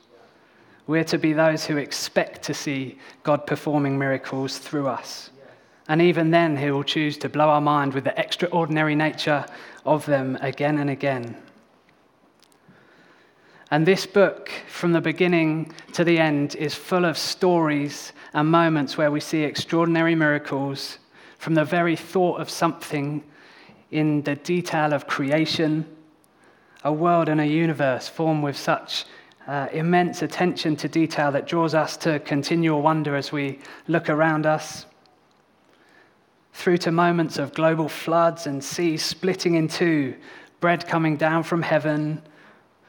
We're 0.86 1.04
to 1.06 1.18
be 1.18 1.34
those 1.34 1.66
who 1.66 1.78
expect 1.78 2.44
to 2.44 2.54
see 2.54 3.00
God 3.24 3.48
performing 3.48 3.98
miracles 3.98 4.60
through 4.60 4.86
us. 4.86 5.32
And 5.88 6.00
even 6.00 6.30
then, 6.30 6.58
He 6.58 6.70
will 6.70 6.84
choose 6.84 7.18
to 7.18 7.28
blow 7.28 7.50
our 7.50 7.60
mind 7.60 7.96
with 7.96 8.04
the 8.04 8.16
extraordinary 8.20 8.94
nature 8.94 9.48
of 9.84 10.06
them 10.06 10.38
again 10.42 10.78
and 10.78 10.92
again. 10.92 11.36
And 13.72 13.84
this 13.84 14.06
book, 14.06 14.52
from 14.68 14.92
the 14.92 15.02
beginning 15.02 15.74
to 15.94 16.04
the 16.04 16.20
end, 16.20 16.54
is 16.54 16.76
full 16.76 17.04
of 17.04 17.18
stories 17.18 18.14
and 18.34 18.52
moments 18.52 18.96
where 18.96 19.10
we 19.10 19.22
see 19.22 19.42
extraordinary 19.42 20.14
miracles 20.14 21.00
from 21.40 21.56
the 21.56 21.66
very 21.66 21.96
thought 21.96 22.40
of 22.40 22.48
something 22.48 23.24
in 23.92 24.22
the 24.24 24.36
detail 24.36 24.94
of 24.94 25.08
creation, 25.08 25.86
a 26.84 26.92
world 26.92 27.30
and 27.30 27.42
a 27.42 27.46
universe 27.46 28.08
formed 28.08 28.44
with 28.44 28.58
such 28.58 29.06
uh, 29.48 29.68
immense 29.72 30.22
attention 30.22 30.76
to 30.76 30.88
detail 30.88 31.32
that 31.32 31.48
draws 31.48 31.74
us 31.74 31.96
to 31.98 32.20
continual 32.20 32.82
wonder 32.82 33.16
as 33.16 33.32
we 33.32 33.60
look 33.88 34.10
around 34.10 34.46
us, 34.46 34.86
through 36.54 36.78
to 36.78 36.92
moments 36.92 37.38
of 37.38 37.54
global 37.54 37.88
floods 37.88 38.48
and 38.48 38.64
seas 38.64 39.04
splitting 39.04 39.56
in 39.56 39.68
two, 39.68 40.16
bread 40.60 40.86
coming 40.88 41.16
down 41.16 41.44
from 41.44 41.62
heaven, 41.62 42.22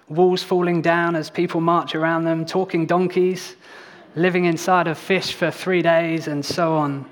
walls 0.09 0.43
falling 0.43 0.81
down 0.81 1.14
as 1.14 1.31
people 1.31 1.61
march 1.61 1.95
around 1.95 2.25
them, 2.25 2.45
talking 2.47 2.87
donkeys, 2.87 3.57
living 4.17 4.47
inside 4.47 4.88
of 4.88 4.99
fish 4.99 5.35
for 5.35 5.50
three 5.50 5.83
days, 5.83 6.28
and 6.28 6.45
so 6.45 6.75
on. 6.75 7.05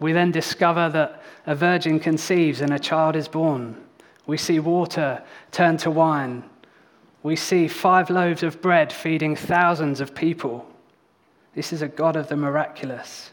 We 0.00 0.12
then 0.12 0.32
discover 0.32 0.88
that 0.88 1.22
a 1.46 1.54
virgin 1.54 2.00
conceives 2.00 2.60
and 2.60 2.72
a 2.72 2.78
child 2.78 3.16
is 3.16 3.28
born. 3.28 3.82
We 4.26 4.36
see 4.36 4.58
water 4.58 5.22
turn 5.52 5.76
to 5.78 5.90
wine 5.90 6.44
we 7.26 7.34
see 7.34 7.66
five 7.66 8.08
loaves 8.08 8.44
of 8.44 8.62
bread 8.62 8.92
feeding 8.92 9.34
thousands 9.34 10.00
of 10.00 10.14
people. 10.14 10.64
This 11.56 11.72
is 11.72 11.82
a 11.82 11.88
God 11.88 12.14
of 12.14 12.28
the 12.28 12.36
miraculous. 12.36 13.32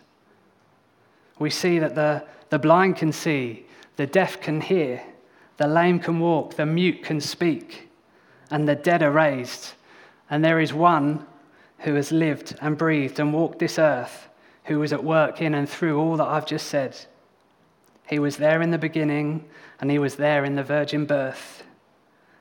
We 1.37 1.51
see 1.51 1.77
that 1.77 1.93
the, 1.93 2.25
the 2.49 2.57
blind 2.57 2.95
can 2.95 3.11
see, 3.11 3.67
the 3.97 4.07
deaf 4.07 4.41
can 4.41 4.61
hear, 4.61 5.03
the 5.57 5.67
lame 5.67 5.99
can 5.99 6.19
walk, 6.19 6.55
the 6.55 6.65
mute 6.65 7.03
can 7.03 7.21
speak, 7.21 7.87
and 8.49 8.67
the 8.67 8.73
dead 8.73 9.03
are 9.03 9.11
raised. 9.11 9.73
And 10.27 10.43
there 10.43 10.59
is 10.59 10.73
one 10.73 11.27
who 11.77 11.93
has 11.93 12.11
lived 12.11 12.55
and 12.61 12.75
breathed 12.75 13.19
and 13.19 13.31
walked 13.31 13.59
this 13.59 13.77
earth, 13.77 14.27
who 14.63 14.79
was 14.79 14.91
at 14.91 15.03
work 15.03 15.39
in 15.39 15.53
and 15.53 15.69
through 15.69 15.99
all 15.99 16.17
that 16.17 16.27
I've 16.27 16.47
just 16.47 16.65
said. 16.65 16.97
He 18.07 18.19
was 18.19 18.37
there 18.37 18.61
in 18.61 18.71
the 18.71 18.77
beginning, 18.77 19.45
and 19.79 19.89
he 19.89 19.99
was 19.99 20.15
there 20.15 20.45
in 20.45 20.55
the 20.55 20.63
virgin 20.63 21.05
birth. 21.05 21.63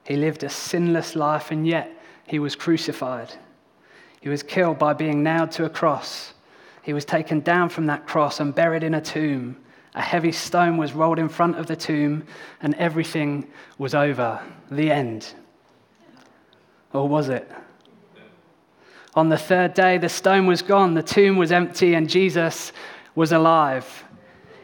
He 0.05 0.17
lived 0.17 0.43
a 0.43 0.49
sinless 0.49 1.15
life, 1.15 1.51
and 1.51 1.67
yet 1.67 1.91
he 2.27 2.39
was 2.39 2.57
crucified. 2.57 3.33
He 4.21 4.29
was 4.29 4.43
killed 4.43 4.79
by 4.79 4.93
being 4.93 5.23
nailed 5.23 5.53
to 5.53 5.65
a 5.65 5.71
cross. 5.71 6.35
He 6.83 6.93
was 6.93 7.05
taken 7.05 7.41
down 7.41 7.69
from 7.69 7.87
that 7.87 8.07
cross 8.07 8.41
and 8.41 8.55
buried 8.55 8.83
in 8.83 8.95
a 8.95 9.01
tomb. 9.01 9.57
A 9.95 10.01
heavy 10.01 10.33
stone 10.33 10.77
was 10.77 10.95
rolled 10.95 11.19
in 11.19 11.29
front 11.29 11.59
of 11.59 11.67
the 11.67 11.77
tomb, 11.77 12.27
and 12.61 12.75
everything 12.77 13.47
was 13.79 13.95
over. 13.95 14.41
The 14.71 14.91
end. 14.91 15.35
Or 16.93 17.09
was 17.09 17.29
it? 17.29 17.51
On 19.15 19.29
the 19.29 19.37
third 19.37 19.75
day, 19.75 19.99
the 19.99 20.09
stone 20.09 20.47
was 20.47 20.63
gone, 20.63 20.95
the 20.95 21.03
tomb 21.03 21.37
was 21.37 21.53
empty, 21.53 21.95
and 21.95 22.09
Jesus 22.09 22.73
was 23.15 23.33
alive. 23.33 24.05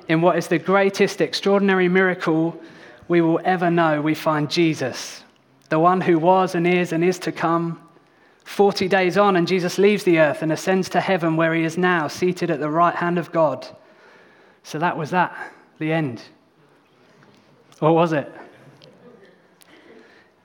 In 0.08 0.20
what 0.22 0.38
is 0.38 0.48
the 0.48 0.58
greatest 0.58 1.20
extraordinary 1.20 1.88
miracle 1.88 2.58
we 3.06 3.20
will 3.20 3.40
ever 3.44 3.70
know, 3.70 4.00
we 4.00 4.14
find 4.14 4.50
Jesus 4.50 5.22
the 5.68 5.78
one 5.78 6.00
who 6.00 6.18
was 6.18 6.54
and 6.54 6.66
is 6.66 6.92
and 6.92 7.04
is 7.04 7.18
to 7.20 7.32
come. 7.32 7.80
40 8.44 8.88
days 8.88 9.18
on, 9.18 9.36
and 9.36 9.46
Jesus 9.46 9.76
leaves 9.76 10.04
the 10.04 10.18
earth 10.18 10.40
and 10.40 10.50
ascends 10.50 10.88
to 10.90 11.00
heaven 11.00 11.36
where 11.36 11.54
he 11.54 11.64
is 11.64 11.76
now, 11.76 12.08
seated 12.08 12.50
at 12.50 12.60
the 12.60 12.70
right 12.70 12.94
hand 12.94 13.18
of 13.18 13.30
God. 13.30 13.66
So 14.62 14.78
that 14.78 14.96
was 14.96 15.10
that, 15.10 15.36
the 15.78 15.92
end. 15.92 16.22
Or 17.80 17.92
was 17.94 18.12
it? 18.12 18.32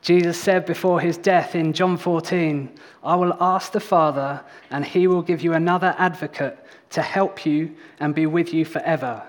Jesus 0.01 0.37
said 0.37 0.65
before 0.65 0.99
his 0.99 1.17
death 1.17 1.55
in 1.55 1.71
John 1.71 1.95
14, 1.95 2.69
I 3.03 3.15
will 3.15 3.41
ask 3.41 3.71
the 3.71 3.79
Father, 3.79 4.43
and 4.69 4.83
he 4.83 5.07
will 5.07 5.21
give 5.21 5.41
you 5.41 5.53
another 5.53 5.95
advocate 5.97 6.57
to 6.89 7.01
help 7.01 7.45
you 7.45 7.73
and 8.01 8.13
be 8.13 8.25
with 8.25 8.53
you 8.53 8.65
forever, 8.65 9.23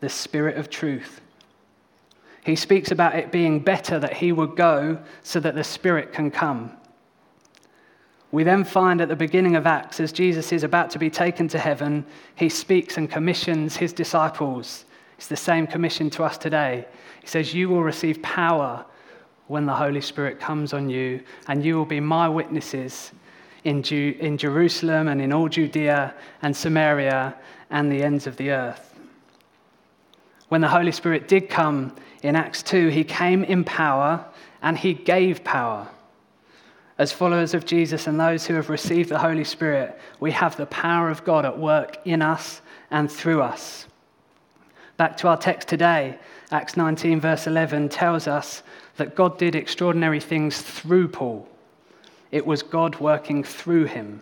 the 0.00 0.08
Spirit 0.08 0.56
of 0.56 0.70
truth. 0.70 1.20
He 2.44 2.56
speaks 2.56 2.90
about 2.90 3.14
it 3.14 3.32
being 3.32 3.60
better 3.60 3.98
that 3.98 4.14
he 4.14 4.32
would 4.32 4.56
go 4.56 4.98
so 5.22 5.40
that 5.40 5.54
the 5.54 5.64
Spirit 5.64 6.12
can 6.12 6.30
come. 6.30 6.72
We 8.30 8.44
then 8.44 8.64
find 8.64 9.00
at 9.00 9.08
the 9.08 9.16
beginning 9.16 9.56
of 9.56 9.66
Acts, 9.66 10.00
as 10.00 10.12
Jesus 10.12 10.52
is 10.52 10.62
about 10.62 10.90
to 10.90 10.98
be 10.98 11.08
taken 11.08 11.48
to 11.48 11.58
heaven, 11.58 12.04
he 12.36 12.48
speaks 12.48 12.98
and 12.98 13.10
commissions 13.10 13.76
his 13.76 13.92
disciples. 13.92 14.84
It's 15.16 15.28
the 15.28 15.36
same 15.36 15.66
commission 15.66 16.10
to 16.10 16.24
us 16.24 16.36
today. 16.36 16.86
He 17.20 17.26
says, 17.26 17.54
You 17.54 17.68
will 17.68 17.82
receive 17.82 18.22
power 18.22 18.84
when 19.46 19.64
the 19.64 19.74
Holy 19.74 20.02
Spirit 20.02 20.38
comes 20.38 20.74
on 20.74 20.90
you, 20.90 21.22
and 21.48 21.64
you 21.64 21.76
will 21.76 21.86
be 21.86 22.00
my 22.00 22.28
witnesses 22.28 23.12
in, 23.64 23.82
in 23.82 24.36
Jerusalem 24.36 25.08
and 25.08 25.20
in 25.20 25.32
all 25.32 25.48
Judea 25.48 26.14
and 26.42 26.54
Samaria 26.54 27.34
and 27.70 27.90
the 27.90 28.02
ends 28.02 28.26
of 28.26 28.36
the 28.36 28.50
earth. 28.50 28.87
When 30.48 30.60
the 30.60 30.68
Holy 30.68 30.92
Spirit 30.92 31.28
did 31.28 31.48
come, 31.48 31.94
in 32.22 32.34
Acts 32.34 32.62
2, 32.62 32.88
he 32.88 33.04
came 33.04 33.44
in 33.44 33.64
power 33.64 34.24
and 34.62 34.76
he 34.76 34.94
gave 34.94 35.44
power. 35.44 35.88
As 36.96 37.12
followers 37.12 37.54
of 37.54 37.64
Jesus 37.64 38.08
and 38.08 38.18
those 38.18 38.46
who 38.46 38.54
have 38.54 38.70
received 38.70 39.08
the 39.08 39.18
Holy 39.18 39.44
Spirit, 39.44 39.98
we 40.18 40.32
have 40.32 40.56
the 40.56 40.66
power 40.66 41.10
of 41.10 41.24
God 41.24 41.44
at 41.44 41.58
work 41.58 41.98
in 42.04 42.22
us 42.22 42.60
and 42.90 43.10
through 43.10 43.40
us. 43.40 43.86
Back 44.96 45.16
to 45.18 45.28
our 45.28 45.36
text 45.36 45.68
today, 45.68 46.18
Acts 46.50 46.76
19, 46.76 47.20
verse 47.20 47.46
11 47.46 47.88
tells 47.90 48.26
us 48.26 48.64
that 48.96 49.14
God 49.14 49.38
did 49.38 49.54
extraordinary 49.54 50.18
things 50.18 50.60
through 50.60 51.08
Paul. 51.08 51.48
It 52.32 52.44
was 52.44 52.64
God 52.64 52.98
working 52.98 53.44
through 53.44 53.84
him. 53.84 54.20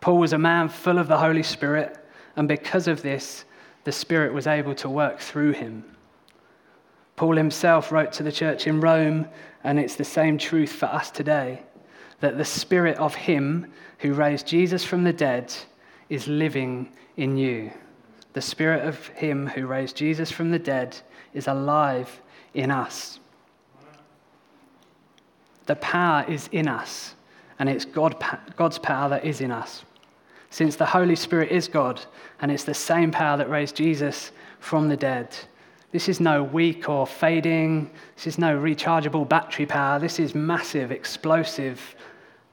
Paul 0.00 0.18
was 0.18 0.32
a 0.32 0.38
man 0.38 0.68
full 0.68 0.98
of 0.98 1.08
the 1.08 1.18
Holy 1.18 1.42
Spirit, 1.42 1.98
and 2.36 2.46
because 2.46 2.86
of 2.86 3.02
this, 3.02 3.44
the 3.84 3.92
Spirit 3.92 4.32
was 4.32 4.46
able 4.46 4.74
to 4.76 4.88
work 4.88 5.18
through 5.18 5.52
him. 5.52 5.84
Paul 7.16 7.36
himself 7.36 7.92
wrote 7.92 8.12
to 8.12 8.22
the 8.22 8.32
church 8.32 8.66
in 8.66 8.80
Rome, 8.80 9.28
and 9.64 9.78
it's 9.78 9.96
the 9.96 10.04
same 10.04 10.38
truth 10.38 10.72
for 10.72 10.86
us 10.86 11.10
today 11.10 11.62
that 12.22 12.38
the 12.38 12.44
spirit 12.44 12.96
of 12.98 13.16
him 13.16 13.66
who 13.98 14.14
raised 14.14 14.46
Jesus 14.46 14.84
from 14.84 15.02
the 15.02 15.12
dead 15.12 15.52
is 16.08 16.28
living 16.28 16.88
in 17.16 17.36
you. 17.36 17.72
The 18.32 18.40
spirit 18.40 18.86
of 18.86 19.08
him 19.08 19.48
who 19.48 19.66
raised 19.66 19.96
Jesus 19.96 20.30
from 20.30 20.52
the 20.52 20.58
dead 20.58 20.96
is 21.34 21.48
alive 21.48 22.22
in 22.54 22.70
us. 22.70 23.18
The 25.66 25.74
power 25.76 26.24
is 26.28 26.48
in 26.52 26.68
us, 26.68 27.16
and 27.58 27.68
it's 27.68 27.84
God, 27.84 28.24
God's 28.56 28.78
power 28.78 29.08
that 29.08 29.24
is 29.24 29.40
in 29.40 29.50
us. 29.50 29.84
Since 30.52 30.76
the 30.76 30.84
Holy 30.84 31.16
Spirit 31.16 31.50
is 31.50 31.66
God, 31.66 31.98
and 32.42 32.50
it's 32.50 32.64
the 32.64 32.74
same 32.74 33.10
power 33.10 33.38
that 33.38 33.48
raised 33.48 33.74
Jesus 33.74 34.32
from 34.60 34.86
the 34.86 34.98
dead. 34.98 35.34
This 35.92 36.10
is 36.10 36.20
no 36.20 36.42
weak 36.42 36.90
or 36.90 37.06
fading. 37.06 37.90
This 38.16 38.26
is 38.26 38.38
no 38.38 38.54
rechargeable 38.58 39.26
battery 39.26 39.64
power. 39.64 39.98
This 39.98 40.18
is 40.18 40.34
massive, 40.34 40.92
explosive, 40.92 41.80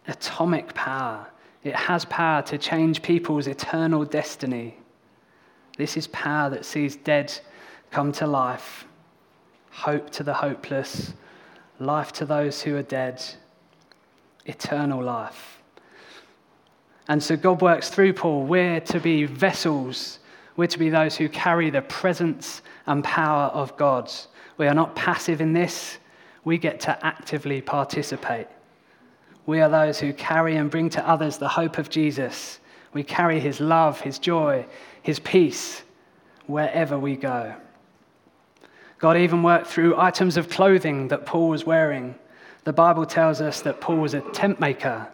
atomic 0.08 0.74
power. 0.74 1.28
It 1.66 1.76
has 1.76 2.06
power 2.06 2.42
to 2.44 2.58
change 2.58 3.02
people's 3.02 3.48
eternal 3.48 4.06
destiny. 4.06 4.78
This 5.78 5.98
is 5.98 6.08
power 6.08 6.50
that 6.52 6.64
sees 6.64 6.96
dead 6.96 7.38
come 7.92 8.14
to 8.14 8.28
life, 8.28 8.86
hope 9.72 10.10
to 10.12 10.24
the 10.24 10.36
hopeless, 10.36 11.12
life 11.80 12.14
to 12.14 12.26
those 12.26 12.62
who 12.62 12.78
are 12.78 12.82
dead, 12.82 13.22
eternal 14.46 15.04
life. 15.04 15.59
And 17.10 17.22
so 17.22 17.36
God 17.36 17.62
works 17.62 17.90
through 17.90 18.14
Paul. 18.14 18.44
We're 18.44 18.80
to 18.82 19.00
be 19.00 19.26
vessels, 19.26 20.20
we're 20.56 20.68
to 20.68 20.80
be 20.80 20.90
those 20.90 21.18
who 21.18 21.28
carry 21.28 21.70
the 21.70 21.82
presence 21.82 22.62
and 22.86 23.04
power 23.04 23.48
of 23.48 23.76
God. 23.78 24.12
We 24.58 24.68
are 24.68 24.74
not 24.74 24.96
passive 24.96 25.42
in 25.42 25.52
this, 25.52 25.98
we 26.46 26.58
get 26.58 26.80
to 26.82 27.06
actively 27.06 27.62
participate. 27.62 28.48
We 29.46 29.62
are 29.62 29.70
those 29.70 30.00
who 30.00 30.14
carry 30.14 30.58
and 30.58 30.70
bring 30.70 30.90
to 30.92 31.10
others 31.10 31.38
the 31.38 31.48
hope 31.48 31.80
of 31.80 31.90
Jesus. 31.90 32.60
We 32.94 33.04
carry 33.04 33.40
his 33.40 33.60
love, 33.60 34.02
his 34.02 34.20
joy, 34.20 34.68
his 35.02 35.20
peace 35.20 35.82
wherever 36.46 37.00
we 37.00 37.16
go. 37.16 37.56
God 39.00 39.18
even 39.18 39.42
worked 39.42 39.68
through 39.68 40.00
items 40.00 40.38
of 40.38 40.50
clothing 40.50 41.08
that 41.08 41.26
Paul 41.26 41.50
was 41.50 41.66
wearing. 41.66 42.16
The 42.66 42.74
Bible 42.74 43.06
tells 43.06 43.42
us 43.42 43.62
that 43.62 43.82
Paul 43.82 43.98
was 43.98 44.14
a 44.14 44.22
tent 44.32 44.60
maker. 44.60 45.08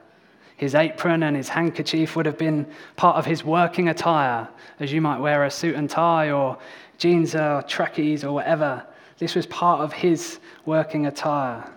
His 0.57 0.75
apron 0.75 1.23
and 1.23 1.35
his 1.35 1.49
handkerchief 1.49 2.15
would 2.15 2.25
have 2.25 2.37
been 2.37 2.65
part 2.95 3.17
of 3.17 3.25
his 3.25 3.43
working 3.43 3.89
attire, 3.89 4.47
as 4.79 4.91
you 4.93 5.01
might 5.01 5.19
wear 5.19 5.43
a 5.43 5.51
suit 5.51 5.75
and 5.75 5.89
tie 5.89 6.31
or 6.31 6.57
jeans 6.97 7.35
or 7.35 7.61
trackies 7.63 8.23
or 8.23 8.33
whatever. 8.33 8.85
This 9.17 9.35
was 9.35 9.45
part 9.45 9.81
of 9.81 9.91
his 9.93 10.39
working 10.65 11.07
attire. 11.07 11.69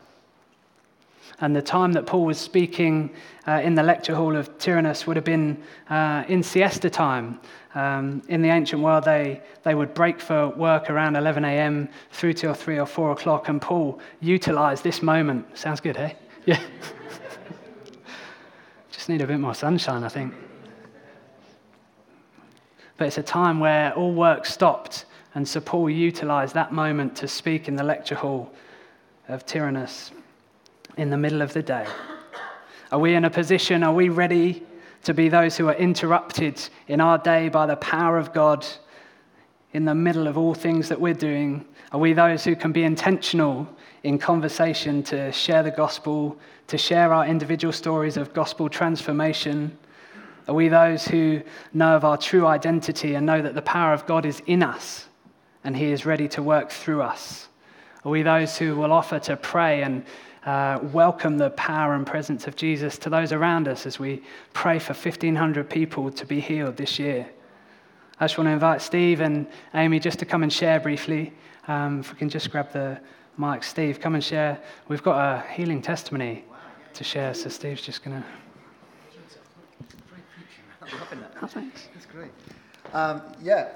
And 1.41 1.55
the 1.55 1.63
time 1.63 1.93
that 1.93 2.05
Paul 2.07 2.25
was 2.25 2.39
speaking 2.39 3.11
uh, 3.47 3.61
in 3.63 3.75
the 3.75 3.83
lecture 3.83 4.15
hall 4.15 4.35
of 4.37 4.59
Tyrannus 4.59 5.07
would 5.07 5.17
have 5.17 5.25
been 5.25 5.63
uh, 5.89 6.25
in 6.29 6.43
siesta 6.43 6.91
time. 6.91 7.39
Um, 7.75 8.23
in 8.29 8.43
the 8.43 8.49
ancient 8.49 8.83
world, 8.83 9.05
they, 9.05 9.41
they 9.63 9.75
would 9.75 9.95
break 9.95 10.21
for 10.21 10.49
work 10.49 10.91
around 10.91 11.15
11 11.15 11.45
a.m. 11.45 11.89
through 12.11 12.33
till 12.33 12.55
3 12.55 12.79
or 12.79 12.87
4 12.87 13.13
o'clock, 13.13 13.49
and 13.49 13.63
Paul 13.63 14.01
utilized 14.21 14.83
this 14.83 15.01
moment. 15.01 15.47
Sounds 15.57 15.81
good, 15.81 15.97
hey? 15.97 16.17
Yeah. 16.47 16.61
Need 19.09 19.23
a 19.23 19.27
bit 19.27 19.41
more 19.41 19.55
sunshine, 19.55 20.05
I 20.05 20.09
think. 20.09 20.35
But 22.99 23.07
it's 23.07 23.17
a 23.17 23.23
time 23.23 23.59
where 23.59 23.95
all 23.95 24.13
work 24.13 24.45
stopped, 24.45 25.07
and 25.35 25.49
so 25.49 25.61
Paul 25.61 25.89
utilized 25.89 26.55
that 26.55 26.73
moment 26.73 27.17
to 27.17 27.29
speak 27.29 27.69
in 27.69 27.77
the 27.77 27.85
lecture 27.85 28.15
hall 28.15 28.53
of 29.29 29.47
Tyrannus 29.47 30.11
in 30.99 31.09
the 31.09 31.17
middle 31.17 31.41
of 31.41 31.55
the 31.55 31.63
day? 31.63 31.87
Are 32.93 32.99
we 32.99 33.15
in 33.15 33.25
a 33.25 33.31
position, 33.31 33.83
are 33.83 33.95
we 33.95 34.11
ready 34.11 34.63
to 35.05 35.15
be 35.15 35.31
those 35.31 35.57
who 35.57 35.69
are 35.69 35.75
interrupted 35.75 36.61
in 36.87 37.01
our 37.01 37.17
day 37.17 37.49
by 37.49 37.65
the 37.67 37.77
power 37.77 38.19
of 38.19 38.35
God 38.35 38.67
in 39.73 39.85
the 39.85 39.95
middle 39.95 40.27
of 40.27 40.37
all 40.37 40.55
things 40.55 40.89
that 40.89 41.01
we're 41.01 41.15
doing? 41.15 41.65
Are 41.93 42.01
we 42.01 42.13
those 42.13 42.45
who 42.45 42.57
can 42.57 42.73
be 42.73 42.83
intentional 42.83 43.69
in 44.03 44.19
conversation 44.19 45.03
to 45.05 45.33
share 45.33 45.63
the 45.63 45.71
gospel, 45.71 46.39
to 46.69 46.79
share 46.79 47.13
our 47.13 47.27
individual 47.27 47.73
stories 47.73 48.17
of 48.17 48.33
gospel 48.33 48.69
transformation? 48.69 49.77
Are 50.47 50.55
we 50.55 50.69
those 50.69 51.07
who 51.07 51.43
know 51.75 51.97
of 51.97 52.05
our 52.05 52.17
true 52.17 52.47
identity 52.47 53.15
and 53.15 53.27
know 53.27 53.43
that 53.43 53.55
the 53.55 53.63
power 53.63 53.93
of 53.93 54.07
God 54.07 54.25
is 54.25 54.43
in 54.47 54.63
us 54.63 55.07
and 55.65 55.77
He 55.77 55.93
is 55.93 56.07
ready 56.07 56.29
to 56.29 56.43
work 56.43 56.71
through 56.71 57.03
us? 57.03 57.49
Are 58.05 58.11
we 58.11 58.23
those 58.23 58.57
who 58.57 58.77
will 58.77 58.93
offer 58.93 59.19
to 59.19 59.37
pray 59.37 59.83
and 59.83 60.05
uh, 60.49 60.79
welcome 60.95 61.37
the 61.37 61.51
power 61.51 61.95
and 61.95 62.07
presence 62.07 62.47
of 62.47 62.57
Jesus 62.57 62.97
to 62.97 63.11
those 63.11 63.33
around 63.33 63.69
us 63.69 63.85
as 63.85 63.99
we 63.99 64.23
pray 64.55 64.79
for 64.79 64.95
1,500 64.95 65.69
people 65.69 66.11
to 66.11 66.25
be 66.25 66.41
healed 66.41 66.77
this 66.77 66.99
year. 66.99 67.29
I 68.19 68.25
just 68.25 68.39
want 68.39 68.49
to 68.49 68.53
invite 68.53 68.81
Steve 68.81 69.21
and 69.21 69.47
Amy 69.75 70.01
just 70.01 70.19
to 70.21 70.25
come 70.25 70.43
and 70.43 70.51
share 70.51 70.81
briefly. 70.81 71.35
Um, 71.67 72.01
if 72.01 72.11
we 72.11 72.19
can 72.19 72.31
just 72.31 72.51
grab 72.51 72.73
the 72.73 72.99
mic. 73.39 73.63
Steve, 73.63 74.01
come 74.01 74.15
and 74.15 74.25
share. 74.25 74.61
We've 74.89 75.03
got 75.03 75.19
a 75.19 75.49
healing 75.53 75.81
testimony 75.81 76.45
to 76.95 77.05
share, 77.05 77.33
so 77.35 77.49
Steve's 77.49 77.83
just 77.83 78.03
going 78.03 78.21
to. 78.21 78.29
Oh, 81.41 81.47
thanks. 81.47 81.89
That's 81.95 82.07
great. 82.07 82.31
Um, 82.93 83.23
yeah, 83.41 83.69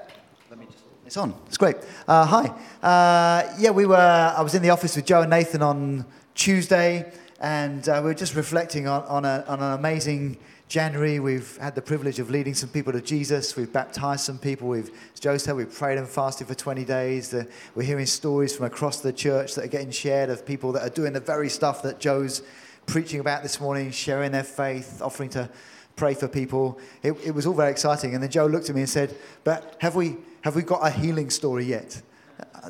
let 0.49 0.59
me 0.59 0.65
just. 0.65 0.83
It's 1.05 1.17
on. 1.17 1.33
It's 1.47 1.57
great. 1.57 1.77
Uh, 2.07 2.25
hi. 2.25 2.47
Uh, 2.81 3.53
yeah, 3.57 3.71
we 3.71 3.85
were. 3.85 3.95
I 3.95 4.41
was 4.41 4.53
in 4.53 4.61
the 4.61 4.69
office 4.69 4.95
with 4.95 5.05
Joe 5.05 5.21
and 5.21 5.29
Nathan 5.29 5.61
on 5.61 6.05
Tuesday, 6.35 7.11
and 7.39 7.87
uh, 7.87 8.01
we 8.03 8.11
are 8.11 8.15
just 8.15 8.35
reflecting 8.35 8.87
on, 8.87 9.03
on, 9.03 9.25
a, 9.25 9.45
on, 9.47 9.61
an 9.61 9.73
amazing 9.73 10.37
January. 10.73 11.19
We've 11.19 11.55
had 11.57 11.75
the 11.75 11.83
privilege 11.83 12.17
of 12.17 12.31
leading 12.31 12.55
some 12.55 12.67
people 12.67 12.93
to 12.93 12.99
Jesus. 12.99 13.55
We've 13.55 13.71
baptized 13.71 14.21
some 14.21 14.39
people. 14.39 14.69
We've, 14.69 14.89
as 15.13 15.19
Joe 15.19 15.37
said, 15.37 15.55
we've 15.55 15.71
prayed 15.71 15.99
and 15.99 16.09
fasted 16.09 16.47
for 16.47 16.55
20 16.55 16.83
days. 16.83 17.35
We're 17.75 17.83
hearing 17.83 18.07
stories 18.07 18.55
from 18.55 18.65
across 18.65 18.99
the 18.99 19.13
church 19.13 19.53
that 19.53 19.65
are 19.65 19.67
getting 19.67 19.91
shared 19.91 20.31
of 20.31 20.47
people 20.47 20.71
that 20.71 20.81
are 20.81 20.89
doing 20.89 21.13
the 21.13 21.19
very 21.19 21.47
stuff 21.47 21.83
that 21.83 21.99
Joe's 21.99 22.41
preaching 22.87 23.19
about 23.19 23.43
this 23.43 23.61
morning, 23.61 23.91
sharing 23.91 24.31
their 24.31 24.43
faith, 24.43 24.99
offering 24.99 25.29
to 25.29 25.47
pray 25.95 26.15
for 26.15 26.27
people. 26.27 26.79
It, 27.03 27.11
it 27.23 27.35
was 27.35 27.45
all 27.45 27.53
very 27.53 27.69
exciting. 27.69 28.15
And 28.15 28.23
then 28.23 28.31
Joe 28.31 28.47
looked 28.47 28.67
at 28.67 28.73
me 28.73 28.81
and 28.81 28.89
said, 28.89 29.15
But 29.43 29.75
have 29.79 29.93
we, 29.93 30.17
have 30.41 30.55
we 30.55 30.63
got 30.63 30.79
a 30.83 30.89
healing 30.89 31.29
story 31.29 31.65
yet? 31.65 32.01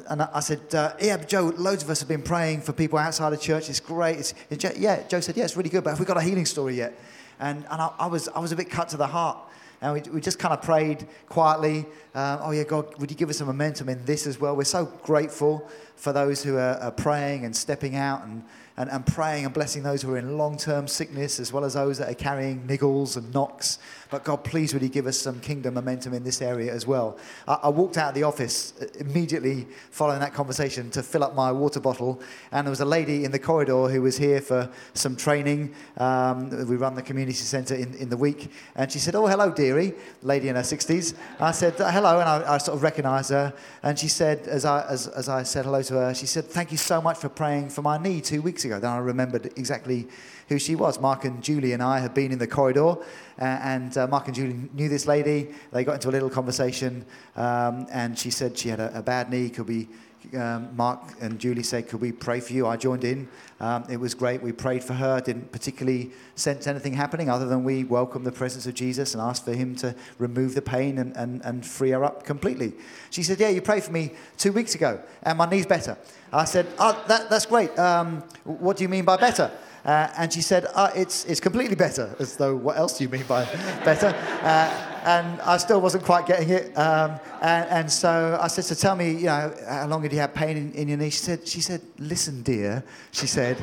and 0.10 0.24
I 0.24 0.42
said, 0.42 0.76
uh, 0.76 0.94
yeah, 1.00 1.18
Joe, 1.18 1.54
loads 1.56 1.84
of 1.84 1.90
us 1.90 2.00
have 2.00 2.10
been 2.10 2.24
praying 2.24 2.62
for 2.62 2.74
people 2.74 3.00
outside 3.00 3.32
of 3.32 3.40
church. 3.40 3.70
It's 3.70 3.80
great. 3.80 4.34
It's, 4.50 4.78
yeah, 4.78 5.08
Joe 5.08 5.22
said, 5.22 5.38
yeah, 5.38 5.46
it's 5.46 5.56
really 5.56 5.70
good, 5.70 5.86
but 5.86 5.92
have 5.92 6.00
we 6.00 6.06
got 6.06 6.18
a 6.18 6.22
healing 6.22 6.46
story 6.46 6.76
yet? 6.76 7.00
And, 7.44 7.66
and 7.70 7.82
I, 7.82 7.92
I 8.00 8.08
was, 8.08 8.30
I 8.30 8.40
was 8.40 8.54
a 8.54 8.56
bit 8.56 8.70
cut 8.70 8.88
to 8.90 8.98
the 8.98 9.06
heart. 9.06 9.38
And 9.82 9.94
we, 9.94 10.02
we 10.12 10.22
just 10.22 10.40
kind 10.40 10.54
of 10.54 10.62
prayed 10.62 11.06
quietly. 11.28 11.86
Uh, 12.16 12.40
oh, 12.42 12.52
yeah, 12.52 12.64
God, 12.64 12.98
would 13.02 13.12
you 13.12 13.18
give 13.18 13.30
us 13.30 13.40
some 13.40 13.48
momentum 13.48 13.90
in 13.90 14.06
this 14.06 14.26
as 14.26 14.40
well? 14.40 14.56
We're 14.56 14.64
so 14.64 14.86
grateful 15.04 15.70
for 15.98 16.14
those 16.14 16.42
who 16.42 16.56
are, 16.56 16.76
are 16.76 16.92
praying 16.92 17.44
and 17.44 17.54
stepping 17.54 17.98
out 17.98 18.24
and, 18.24 18.46
and, 18.78 18.90
and 18.90 19.06
praying 19.06 19.44
and 19.44 19.54
blessing 19.54 19.84
those 19.84 20.02
who 20.02 20.14
are 20.14 20.18
in 20.18 20.38
long 20.38 20.56
term 20.56 20.88
sickness 20.88 21.38
as 21.38 21.52
well 21.52 21.66
as 21.66 21.74
those 21.74 21.98
that 21.98 22.10
are 22.10 22.16
carrying 22.16 22.66
niggles 22.66 23.18
and 23.18 23.34
knocks. 23.34 23.78
But 24.14 24.26
God, 24.26 24.44
please, 24.44 24.76
would 24.76 24.84
you 24.84 24.90
give 24.90 25.08
us 25.08 25.18
some 25.18 25.40
kingdom 25.40 25.74
momentum 25.74 26.14
in 26.14 26.24
this 26.24 26.40
area 26.40 26.72
as 26.72 26.86
well? 26.86 27.18
I, 27.48 27.62
I 27.64 27.70
walked 27.70 27.98
out 27.98 28.10
of 28.10 28.14
the 28.14 28.22
office 28.22 28.74
uh, 28.80 28.86
immediately 29.00 29.66
following 29.90 30.20
that 30.20 30.36
conversation 30.36 30.92
to 30.92 31.02
fill 31.02 31.24
up 31.24 31.34
my 31.34 31.52
water 31.52 31.80
bottle, 31.80 32.22
and 32.52 32.68
there 32.68 32.70
was 32.70 32.82
a 32.82 32.86
lady 32.86 33.26
in 33.26 33.32
the 33.32 33.40
corridor 33.40 33.88
who 33.88 34.04
was 34.04 34.16
here 34.16 34.40
for 34.40 34.70
some 34.94 35.16
training. 35.16 35.74
Um, 35.98 36.52
we 36.68 36.76
run 36.76 36.94
the 36.94 37.02
community 37.02 37.40
centre 37.40 37.74
in, 37.74 37.96
in 37.96 38.10
the 38.10 38.16
week, 38.16 38.52
and 38.76 38.92
she 38.92 39.00
said, 39.00 39.16
Oh, 39.16 39.26
hello, 39.26 39.50
dearie, 39.50 39.96
lady 40.22 40.48
in 40.48 40.58
her 40.58 40.62
60s. 40.62 41.16
I 41.40 41.50
said, 41.50 41.82
uh, 41.82 41.90
Hello, 41.90 42.20
and 42.20 42.30
I, 42.30 42.54
I 42.54 42.58
sort 42.60 42.76
of 42.76 42.84
recognised 42.84 43.32
her, 43.32 43.52
and 43.82 43.98
she 43.98 44.10
said, 44.10 44.48
as 44.48 44.64
I, 44.64 44.86
as, 44.90 45.08
as 45.08 45.28
I 45.28 45.42
said 45.42 45.66
hello 45.66 45.82
to 45.82 45.96
her, 45.96 46.14
she 46.14 46.28
said, 46.28 46.46
Thank 46.46 46.72
you 46.72 46.78
so 46.78 47.02
much 47.02 47.18
for 47.18 47.30
praying 47.30 47.70
for 47.70 47.82
my 47.82 47.98
knee 47.98 48.22
two 48.22 48.44
weeks 48.44 48.64
ago. 48.64 48.80
Then 48.80 48.92
I 48.92 49.00
remembered 49.00 49.48
exactly 49.58 50.08
who 50.50 50.60
she 50.60 50.76
was. 50.76 51.00
Mark 51.00 51.26
and 51.26 51.44
Julie 51.44 51.74
and 51.74 51.82
I 51.82 52.00
had 52.00 52.14
been 52.14 52.32
in 52.32 52.40
the 52.40 52.48
corridor, 52.48 52.98
uh, 53.40 53.44
and 53.44 53.98
uh, 53.98 54.08
Mark 54.08 54.28
and 54.28 54.36
Julie 54.36 54.70
knew 54.74 54.90
this 54.90 55.08
lady. 55.08 55.50
They 55.72 55.84
got 55.84 55.96
into 55.96 56.10
a 56.10 56.12
little 56.12 56.30
conversation, 56.30 57.06
um, 57.36 57.88
and 57.92 58.18
she 58.18 58.30
said 58.30 58.58
she 58.58 58.70
had 58.70 58.80
a, 58.80 59.00
a 59.00 59.02
bad 59.02 59.30
knee. 59.30 59.50
Could 59.50 59.68
we? 59.68 59.88
Um, 60.34 60.76
Mark 60.76 61.02
and 61.22 61.38
Julie 61.38 61.64
said, 61.64 61.90
Could 61.90 62.02
we 62.02 62.12
pray 62.12 62.40
for 62.40 62.54
you? 62.54 62.66
I 62.66 62.78
joined 62.78 63.04
in. 63.04 63.28
Um, 63.60 63.84
it 63.90 63.98
was 63.98 64.14
great. 64.14 64.42
We 64.42 64.52
prayed 64.52 64.84
for 64.84 64.94
her. 64.94 65.20
Didn't 65.20 65.52
particularly 65.52 66.12
sense 66.36 66.66
anything 66.66 66.94
happening 66.94 67.30
other 67.30 67.46
than 67.46 67.64
we 67.64 67.84
welcomed 67.84 68.26
the 68.26 68.32
presence 68.32 68.66
of 68.66 68.74
Jesus 68.74 69.14
and 69.14 69.22
asked 69.22 69.46
for 69.46 69.54
him 69.54 69.76
to 69.78 69.94
remove 70.18 70.56
the 70.56 70.62
pain 70.62 70.98
and, 70.98 71.16
and, 71.18 71.42
and 71.44 71.66
free 71.66 71.92
her 71.92 72.04
up 72.04 72.24
completely. 72.24 72.74
She 73.10 73.22
said, 73.22 73.40
Yeah, 73.40 73.50
you 73.50 73.62
prayed 73.62 73.84
for 73.84 73.92
me 73.92 74.12
two 74.38 74.54
weeks 74.54 74.76
ago, 74.76 75.02
and 75.24 75.38
my 75.38 75.50
knee's 75.50 75.66
better. 75.66 75.98
I 76.32 76.46
said, 76.46 76.68
Oh, 76.80 77.04
that, 77.08 77.30
that's 77.30 77.46
great. 77.46 77.78
Um, 77.78 78.24
what 78.44 78.78
do 78.78 78.84
you 78.84 78.90
mean 78.90 79.06
by 79.06 79.18
better? 79.18 79.52
Uh, 79.86 80.08
and 80.18 80.32
she 80.32 80.42
said, 80.42 80.66
uh, 80.76 80.90
it's, 80.96 81.26
it's 81.26 81.42
completely 81.42 81.76
better, 81.76 82.16
as 82.20 82.38
though, 82.38 82.56
what 82.56 82.78
else 82.78 82.98
do 82.98 83.04
you 83.04 83.10
mean 83.10 83.24
by 83.24 83.44
better? 83.84 84.16
Uh, 84.42 84.90
and 85.04 85.42
I 85.42 85.58
still 85.58 85.82
wasn't 85.82 86.06
quite 86.06 86.26
getting 86.26 86.50
it. 86.50 86.78
Um, 86.78 87.20
and, 87.42 87.70
and, 87.70 87.92
so 87.92 88.40
I 88.42 88.48
said, 88.48 88.64
so 88.64 88.76
tell 88.76 88.96
me, 88.96 89.12
you 89.12 89.26
know, 89.26 89.54
how 89.68 89.88
long 89.88 90.02
did 90.02 90.14
you 90.14 90.20
had 90.20 90.34
pain 90.34 90.56
in, 90.56 90.72
in 90.74 90.88
your 90.88 90.98
knee? 90.98 91.10
She 91.10 91.18
said, 91.18 91.46
she 91.46 91.60
said, 91.60 91.82
listen, 92.00 92.42
dear, 92.44 92.84
she 93.12 93.28
said, 93.28 93.62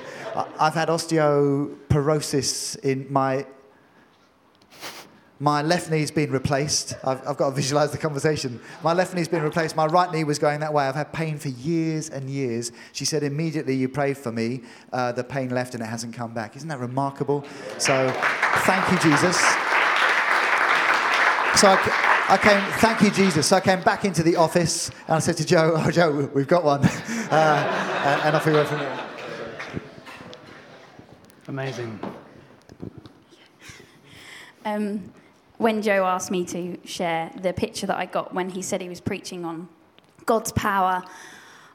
I've 0.58 0.74
had 0.74 0.88
osteoporosis 0.88 2.78
in 2.80 3.10
my 3.10 3.46
my 5.42 5.62
left 5.62 5.90
knee's 5.90 6.10
been 6.10 6.30
replaced. 6.30 6.94
I've, 7.02 7.26
I've, 7.26 7.36
got 7.38 7.48
to 7.48 7.56
visualize 7.56 7.90
the 7.92 7.98
conversation. 7.98 8.60
My 8.84 8.92
left 8.92 9.14
knee's 9.14 9.26
been 9.26 9.42
replaced. 9.42 9.74
My 9.74 9.86
right 9.86 10.12
knee 10.12 10.22
was 10.22 10.38
going 10.38 10.60
that 10.60 10.74
way. 10.74 10.84
I've 10.84 10.94
had 10.94 11.14
pain 11.14 11.38
for 11.38 11.48
years 11.48 12.10
and 12.10 12.28
years. 12.28 12.72
She 12.92 13.06
said, 13.06 13.22
immediately 13.22 13.74
you 13.74 13.88
prayed 13.88 14.18
for 14.18 14.30
me, 14.30 14.60
uh, 14.92 15.12
the 15.12 15.24
pain 15.24 15.48
left 15.48 15.72
and 15.74 15.82
it 15.82 15.86
hasn't 15.86 16.12
come 16.12 16.34
back. 16.34 16.56
Isn't 16.56 16.68
that 16.68 16.78
remarkable? 16.78 17.42
So 17.78 18.10
thank 18.64 18.92
you, 18.92 18.98
Jesus. 18.98 19.38
So 21.58 21.68
I, 21.68 22.26
I 22.28 22.38
came, 22.38 22.72
thank 22.78 23.00
you, 23.00 23.10
Jesus. 23.10 23.46
So 23.46 23.56
I 23.56 23.60
came 23.60 23.80
back 23.80 24.04
into 24.04 24.22
the 24.22 24.36
office 24.36 24.90
and 25.06 25.16
I 25.16 25.18
said 25.20 25.38
to 25.38 25.46
Joe, 25.46 25.72
oh, 25.74 25.90
Joe, 25.90 26.30
we've 26.34 26.48
got 26.48 26.64
one. 26.64 26.86
Uh, 27.30 28.22
and 28.24 28.34
off 28.34 28.44
we 28.44 28.52
went 28.52 28.66
from 28.66 28.78
there. 28.78 29.06
Amazing. 31.46 32.00
Um, 34.64 35.12
when 35.60 35.82
Joe 35.82 36.06
asked 36.06 36.30
me 36.30 36.42
to 36.46 36.78
share 36.86 37.30
the 37.42 37.52
picture 37.52 37.86
that 37.86 37.98
I 37.98 38.06
got 38.06 38.32
when 38.32 38.48
he 38.48 38.62
said 38.62 38.80
he 38.80 38.88
was 38.88 38.98
preaching 38.98 39.44
on 39.44 39.68
God's 40.24 40.52
power, 40.52 41.02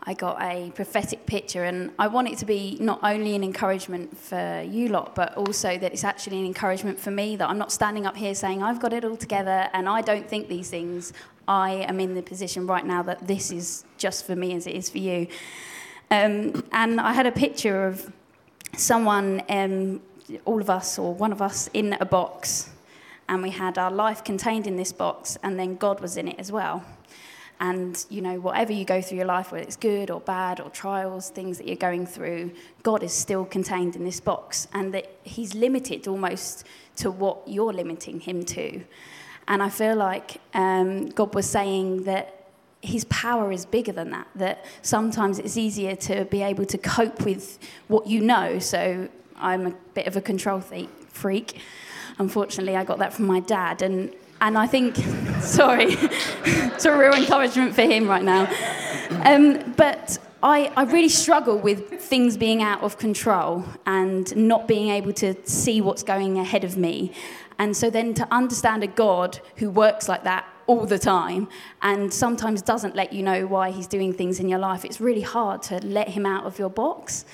I 0.02 0.15
got 0.15 0.41
a 0.41 0.71
prophetic 0.71 1.28
picture, 1.28 1.65
and 1.65 1.91
I 2.00 2.08
want 2.08 2.28
it 2.28 2.39
to 2.39 2.45
be 2.45 2.78
not 2.82 3.00
only 3.04 3.36
an 3.36 3.43
encouragement 3.43 4.17
for 4.17 4.65
you 4.67 4.88
lot, 4.88 5.13
but 5.13 5.38
also 5.38 5.78
that 5.78 5.93
it's 5.93 6.04
actually 6.04 6.39
an 6.39 6.48
encouragement 6.48 7.00
for 7.00 7.12
me 7.12 7.36
that 7.36 7.48
I'm 7.48 7.60
not 7.60 7.71
standing 7.71 8.08
up 8.08 8.17
here 8.17 8.34
saying 8.34 8.63
I've 8.63 8.80
got 8.80 8.91
it 8.91 9.06
all 9.06 9.17
together 9.17 9.69
and 9.71 9.88
I 9.88 10.02
don't 10.02 10.28
think 10.28 10.50
these 10.50 10.71
things. 10.71 11.13
I 11.48 11.86
am 11.88 12.00
in 12.00 12.15
the 12.15 12.24
position 12.24 12.65
right 12.65 12.84
now 12.84 13.04
that 13.04 13.28
this 13.28 13.52
is 13.52 13.86
just 14.00 14.26
for 14.26 14.36
me 14.36 14.56
as 14.56 14.65
it 14.65 14.74
is 14.74 14.89
for 14.89 14.98
you. 14.98 15.28
Um, 16.10 16.63
and 16.71 17.00
I 17.00 17.13
had 17.13 17.28
a 17.28 17.32
picture 17.32 17.86
of 17.86 18.12
someone, 18.76 19.43
um, 19.48 20.02
all 20.45 20.60
of 20.60 20.71
us 20.71 20.98
or 20.98 21.13
one 21.13 21.32
of 21.32 21.39
us, 21.39 21.69
in 21.71 21.93
a 22.00 22.06
box 22.06 22.71
and 23.27 23.41
we 23.41 23.49
had 23.49 23.77
our 23.77 23.91
life 23.91 24.23
contained 24.23 24.67
in 24.67 24.75
this 24.75 24.91
box, 24.91 25.38
and 25.43 25.59
then 25.59 25.75
God 25.75 25.99
was 25.99 26.17
in 26.17 26.27
it 26.27 26.39
as 26.39 26.51
well. 26.51 26.83
And, 27.59 28.05
you 28.09 28.21
know, 28.21 28.39
whatever 28.39 28.73
you 28.73 28.83
go 28.83 29.01
through 29.01 29.17
your 29.17 29.27
life, 29.27 29.51
whether 29.51 29.63
it's 29.63 29.77
good 29.77 30.11
or 30.11 30.19
bad 30.19 30.59
or 30.59 30.69
trials, 30.69 31.29
things 31.29 31.57
that 31.57 31.67
you're 31.67 31.77
going 31.77 32.05
through, 32.05 32.51
God 32.83 33.01
is 33.01 33.13
still 33.13 33.45
contained 33.45 33.95
in 33.95 34.03
this 34.03 34.19
box. 34.19 34.67
And 34.73 34.93
that 34.93 35.09
He's 35.23 35.55
limited 35.55 36.07
almost 36.07 36.65
to 36.97 37.09
what 37.09 37.47
you're 37.47 37.71
limiting 37.71 38.19
Him 38.19 38.43
to. 38.45 38.83
And 39.47 39.63
I 39.63 39.69
feel 39.69 39.95
like 39.95 40.41
um, 40.53 41.07
God 41.09 41.33
was 41.33 41.49
saying 41.49 42.03
that 42.03 42.47
His 42.81 43.05
power 43.05 43.53
is 43.53 43.65
bigger 43.65 43.93
than 43.93 44.11
that, 44.11 44.27
that 44.35 44.65
sometimes 44.81 45.39
it's 45.39 45.55
easier 45.55 45.95
to 45.95 46.25
be 46.25 46.41
able 46.41 46.65
to 46.65 46.77
cope 46.77 47.23
with 47.23 47.57
what 47.88 48.05
you 48.05 48.19
know. 48.19 48.59
So 48.59 49.07
I'm 49.38 49.67
a 49.67 49.71
bit 49.93 50.07
of 50.07 50.17
a 50.17 50.21
control 50.21 50.59
freak. 50.59 50.89
Unfortunately, 52.17 52.75
I 52.75 52.84
got 52.84 52.99
that 52.99 53.13
from 53.13 53.25
my 53.25 53.39
dad. 53.39 53.82
And 53.82 54.13
and 54.41 54.58
I 54.58 54.67
think, 54.67 54.95
sorry, 55.41 55.88
it's 56.45 56.86
a 56.86 56.95
real 56.95 57.13
encouragement 57.13 57.73
for 57.73 57.82
him 57.82 58.08
right 58.08 58.23
now. 58.23 58.51
Um, 59.23 59.73
but 59.78 60.17
I, 60.43 60.71
I 60.75 60.84
really 60.84 61.10
struggle 61.10 61.58
with 61.58 61.99
things 62.01 62.38
being 62.38 62.62
out 62.62 62.84
of 62.84 62.97
control 62.97 63.65
and 63.86 64.36
not 64.36 64.67
being 64.67 64.89
able 64.89 65.13
to 65.13 65.36
see 65.45 65.82
what's 65.82 66.04
going 66.04 66.38
ahead 66.38 66.63
of 66.63 66.78
me. 66.78 67.13
And 67.58 67.75
so 67.75 67.89
then 67.89 68.13
to 68.15 68.28
understand 68.32 68.84
a 68.84 68.88
God 68.88 69.39
who 69.56 69.69
works 69.69 70.10
like 70.10 70.23
that 70.25 70.45
all 70.67 70.86
the 70.86 70.99
time 70.99 71.47
and 71.82 72.13
sometimes 72.13 72.62
doesn't 72.62 72.95
let 72.95 73.13
you 73.13 73.23
know 73.23 73.47
why 73.47 73.71
he's 73.71 73.88
doing 73.88 74.13
things 74.13 74.39
in 74.39 74.49
your 74.49 74.60
life, 74.60 74.84
it's 74.84 74.99
really 74.99 75.21
hard 75.21 75.62
to 75.63 75.78
let 75.86 76.10
him 76.10 76.25
out 76.25 76.43
of 76.45 76.60
your 76.60 76.69
box. 76.69 77.25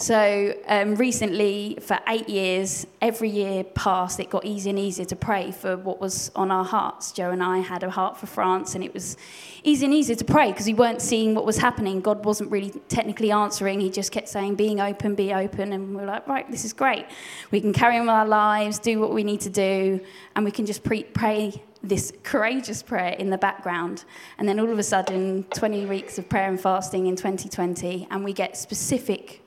So 0.00 0.54
um, 0.68 0.94
recently, 0.94 1.76
for 1.80 1.98
eight 2.06 2.28
years, 2.28 2.86
every 3.02 3.30
year 3.30 3.64
past, 3.64 4.20
it 4.20 4.30
got 4.30 4.44
easier 4.44 4.70
and 4.70 4.78
easier 4.78 5.04
to 5.06 5.16
pray 5.16 5.50
for 5.50 5.76
what 5.76 6.00
was 6.00 6.30
on 6.36 6.52
our 6.52 6.64
hearts. 6.64 7.10
Joe 7.10 7.30
and 7.32 7.42
I 7.42 7.58
had 7.58 7.82
a 7.82 7.90
heart 7.90 8.16
for 8.16 8.26
France, 8.26 8.76
and 8.76 8.84
it 8.84 8.94
was 8.94 9.16
easier 9.64 9.86
and 9.86 9.94
easier 9.94 10.14
to 10.14 10.24
pray 10.24 10.52
because 10.52 10.66
we 10.66 10.74
weren't 10.74 11.02
seeing 11.02 11.34
what 11.34 11.44
was 11.44 11.58
happening. 11.58 12.00
God 12.00 12.24
wasn't 12.24 12.52
really 12.52 12.70
technically 12.88 13.32
answering. 13.32 13.80
He 13.80 13.90
just 13.90 14.12
kept 14.12 14.28
saying, 14.28 14.54
being 14.54 14.80
open, 14.80 15.16
be 15.16 15.34
open. 15.34 15.72
And 15.72 15.96
we 15.96 16.04
are 16.04 16.06
like, 16.06 16.28
right, 16.28 16.48
this 16.48 16.64
is 16.64 16.72
great. 16.72 17.04
We 17.50 17.60
can 17.60 17.72
carry 17.72 17.96
on 17.96 18.02
with 18.02 18.10
our 18.10 18.24
lives, 18.24 18.78
do 18.78 19.00
what 19.00 19.12
we 19.12 19.24
need 19.24 19.40
to 19.40 19.50
do, 19.50 20.00
and 20.36 20.44
we 20.44 20.52
can 20.52 20.64
just 20.64 20.84
pre- 20.84 21.02
pray 21.02 21.60
this 21.82 22.12
courageous 22.22 22.84
prayer 22.84 23.16
in 23.18 23.30
the 23.30 23.38
background. 23.38 24.04
And 24.38 24.48
then 24.48 24.60
all 24.60 24.70
of 24.70 24.78
a 24.78 24.84
sudden, 24.84 25.42
20 25.54 25.86
weeks 25.86 26.18
of 26.18 26.28
prayer 26.28 26.48
and 26.48 26.60
fasting 26.60 27.08
in 27.08 27.16
2020, 27.16 28.06
and 28.12 28.22
we 28.22 28.32
get 28.32 28.56
specific 28.56 29.42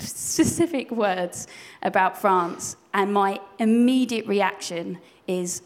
specific 0.00 0.90
words 0.90 1.46
about 1.82 2.18
France, 2.18 2.76
and 2.92 3.12
my 3.12 3.40
immediate 3.58 4.26
reaction 4.26 4.98
is, 5.26 5.62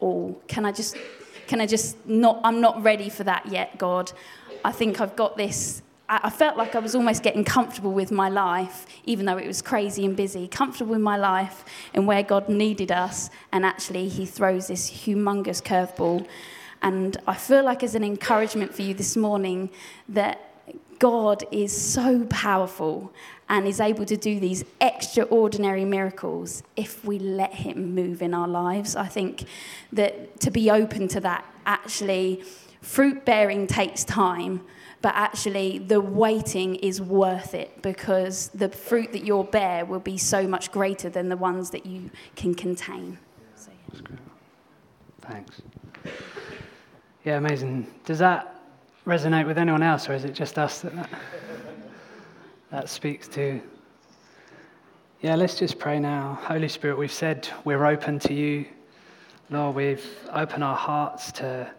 "Oh, 0.00 0.36
can 0.48 0.64
I 0.64 0.72
just, 0.72 0.96
can 1.46 1.60
I 1.60 1.66
just 1.66 1.96
not? 2.06 2.40
I'm 2.44 2.60
not 2.60 2.82
ready 2.82 3.08
for 3.08 3.24
that 3.24 3.46
yet, 3.46 3.78
God. 3.78 4.12
I 4.64 4.72
think 4.72 5.00
I've 5.00 5.16
got 5.16 5.36
this." 5.36 5.82
I 6.08 6.30
felt 6.30 6.56
like 6.56 6.76
I 6.76 6.78
was 6.78 6.94
almost 6.94 7.24
getting 7.24 7.44
comfortable 7.44 7.92
with 7.92 8.12
my 8.12 8.28
life, 8.28 8.86
even 9.06 9.26
though 9.26 9.38
it 9.38 9.46
was 9.46 9.60
crazy 9.60 10.04
and 10.04 10.16
busy. 10.16 10.46
Comfortable 10.46 10.92
with 10.92 11.00
my 11.00 11.16
life 11.16 11.64
and 11.94 12.06
where 12.06 12.22
God 12.22 12.48
needed 12.48 12.92
us, 12.92 13.28
and 13.50 13.66
actually, 13.66 14.08
He 14.08 14.24
throws 14.24 14.68
this 14.68 14.88
humongous 14.88 15.60
curveball. 15.60 16.24
And 16.80 17.16
I 17.26 17.34
feel 17.34 17.64
like, 17.64 17.82
as 17.82 17.96
an 17.96 18.04
encouragement 18.04 18.72
for 18.72 18.82
you 18.82 18.94
this 18.94 19.16
morning, 19.16 19.70
that 20.08 20.48
God 20.98 21.44
is 21.50 21.76
so 21.76 22.24
powerful 22.26 23.12
and 23.48 23.66
is 23.66 23.80
able 23.80 24.04
to 24.06 24.16
do 24.16 24.40
these 24.40 24.64
extraordinary 24.80 25.84
miracles 25.84 26.62
if 26.74 27.04
we 27.04 27.18
let 27.18 27.54
Him 27.54 27.94
move 27.94 28.22
in 28.22 28.34
our 28.34 28.48
lives. 28.48 28.96
I 28.96 29.06
think 29.06 29.44
that 29.92 30.40
to 30.40 30.50
be 30.50 30.70
open 30.70 31.08
to 31.08 31.20
that, 31.20 31.44
actually, 31.64 32.42
fruit 32.80 33.24
bearing 33.24 33.66
takes 33.66 34.04
time, 34.04 34.62
but 35.02 35.14
actually, 35.14 35.78
the 35.78 36.00
waiting 36.00 36.76
is 36.76 37.00
worth 37.00 37.54
it 37.54 37.82
because 37.82 38.48
the 38.48 38.68
fruit 38.68 39.12
that 39.12 39.24
you'll 39.24 39.44
bear 39.44 39.84
will 39.84 40.00
be 40.00 40.18
so 40.18 40.48
much 40.48 40.72
greater 40.72 41.08
than 41.08 41.28
the 41.28 41.36
ones 41.36 41.70
that 41.70 41.86
you 41.86 42.10
can 42.34 42.54
contain. 42.54 43.18
So, 43.54 43.70
yeah. 43.92 44.16
Thanks. 45.20 45.62
Yeah, 47.24 47.36
amazing. 47.36 47.86
Does 48.04 48.18
that 48.20 48.55
resonate 49.06 49.46
with 49.46 49.56
anyone 49.56 49.82
else, 49.82 50.08
or 50.08 50.14
is 50.14 50.24
it 50.24 50.32
just 50.32 50.58
us 50.58 50.80
that 50.80 50.94
that, 50.96 51.10
that 52.70 52.88
speaks 52.88 53.28
to? 53.28 53.60
Yeah, 55.20 55.36
let's 55.36 55.56
just 55.56 55.78
pray 55.78 56.00
now. 56.00 56.38
Holy 56.42 56.68
Spirit, 56.68 56.98
we've 56.98 57.12
said 57.12 57.48
we're 57.64 57.86
open 57.86 58.18
to 58.20 58.34
you. 58.34 58.66
Lord, 59.48 59.76
we've 59.76 60.04
opened 60.32 60.64
our 60.64 60.74
hearts 60.74 61.30
to, 61.32 61.70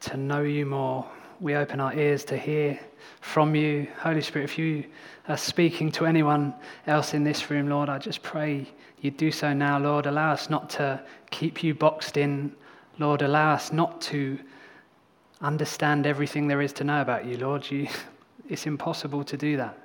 to 0.00 0.16
know 0.16 0.42
you 0.42 0.66
more. 0.66 1.06
We 1.40 1.54
open 1.54 1.78
our 1.78 1.94
ears 1.94 2.24
to 2.24 2.36
hear 2.36 2.78
from 3.20 3.54
you. 3.54 3.86
Holy 4.00 4.22
Spirit, 4.22 4.44
if 4.44 4.58
you 4.58 4.84
are 5.28 5.36
speaking 5.36 5.92
to 5.92 6.04
anyone 6.04 6.52
else 6.88 7.14
in 7.14 7.22
this 7.22 7.48
room, 7.48 7.68
Lord, 7.68 7.88
I 7.88 7.98
just 7.98 8.22
pray 8.24 8.66
you 9.02 9.12
do 9.12 9.30
so 9.30 9.52
now, 9.52 9.78
Lord. 9.78 10.06
Allow 10.06 10.32
us 10.32 10.50
not 10.50 10.68
to 10.70 11.00
keep 11.30 11.62
you 11.62 11.74
boxed 11.74 12.16
in. 12.16 12.52
Lord, 12.98 13.22
allow 13.22 13.52
us 13.52 13.72
not 13.72 14.00
to 14.02 14.38
understand 15.40 16.06
everything 16.06 16.48
there 16.48 16.62
is 16.62 16.72
to 16.74 16.84
know 16.84 17.00
about 17.00 17.24
you, 17.24 17.36
Lord. 17.38 17.70
You, 17.70 17.88
it's 18.48 18.66
impossible 18.66 19.24
to 19.24 19.36
do 19.36 19.56
that. 19.56 19.78